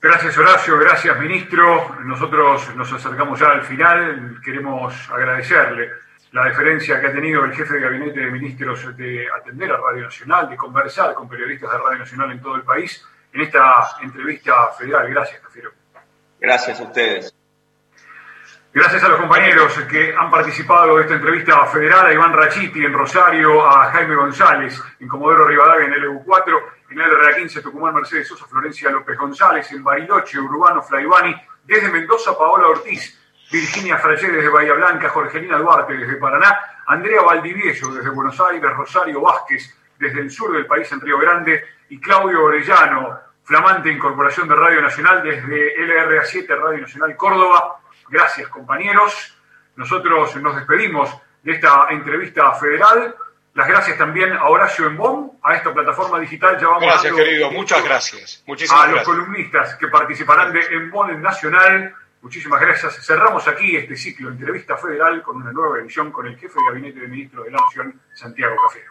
[0.01, 1.97] Gracias Horacio, gracias ministro.
[2.05, 4.41] Nosotros nos acercamos ya al final.
[4.45, 5.91] Queremos agradecerle
[6.33, 10.05] la deferencia que ha tenido el jefe de gabinete de ministros de atender a Radio
[10.05, 14.71] Nacional, de conversar con periodistas de Radio Nacional en todo el país en esta entrevista
[14.79, 15.09] federal.
[15.11, 15.73] Gracias, Cafiero.
[16.39, 17.36] Gracias a ustedes.
[18.77, 22.93] Gracias a los compañeros que han participado de esta entrevista federal, a Iván Rachiti en
[22.93, 28.29] Rosario, a Jaime González en Comodoro Rivadavia en el EU4, en el RA15 Tucumán Mercedes
[28.29, 33.19] Sosa, Florencia López González, en Bariloche, Urbano Flaivani, desde Mendoza Paola Ortiz,
[33.51, 36.55] Virginia Frayé desde Bahía Blanca, Jorgelina Duarte desde Paraná,
[36.87, 41.65] Andrea Valdivieso desde Buenos Aires, Rosario Vázquez desde el sur del país en Río Grande
[41.89, 47.81] y Claudio Orellano, flamante incorporación de Radio Nacional desde LRA7 Radio Nacional Córdoba.
[48.09, 49.37] Gracias compañeros.
[49.77, 51.11] Nosotros nos despedimos
[51.43, 53.15] de esta entrevista federal.
[53.55, 56.59] Las gracias también a Horacio Embón, a esta plataforma digital.
[56.61, 57.51] Ya vamos gracias, querido.
[57.51, 58.45] Muchas gracias.
[58.47, 61.95] Muchísimas a los columnistas que participarán de Embón en Nacional.
[62.21, 63.05] Muchísimas gracias.
[63.07, 66.67] Cerramos aquí este ciclo de entrevista federal con una nueva edición con el jefe de
[66.67, 68.85] gabinete de ministros de la Nación, Santiago Café.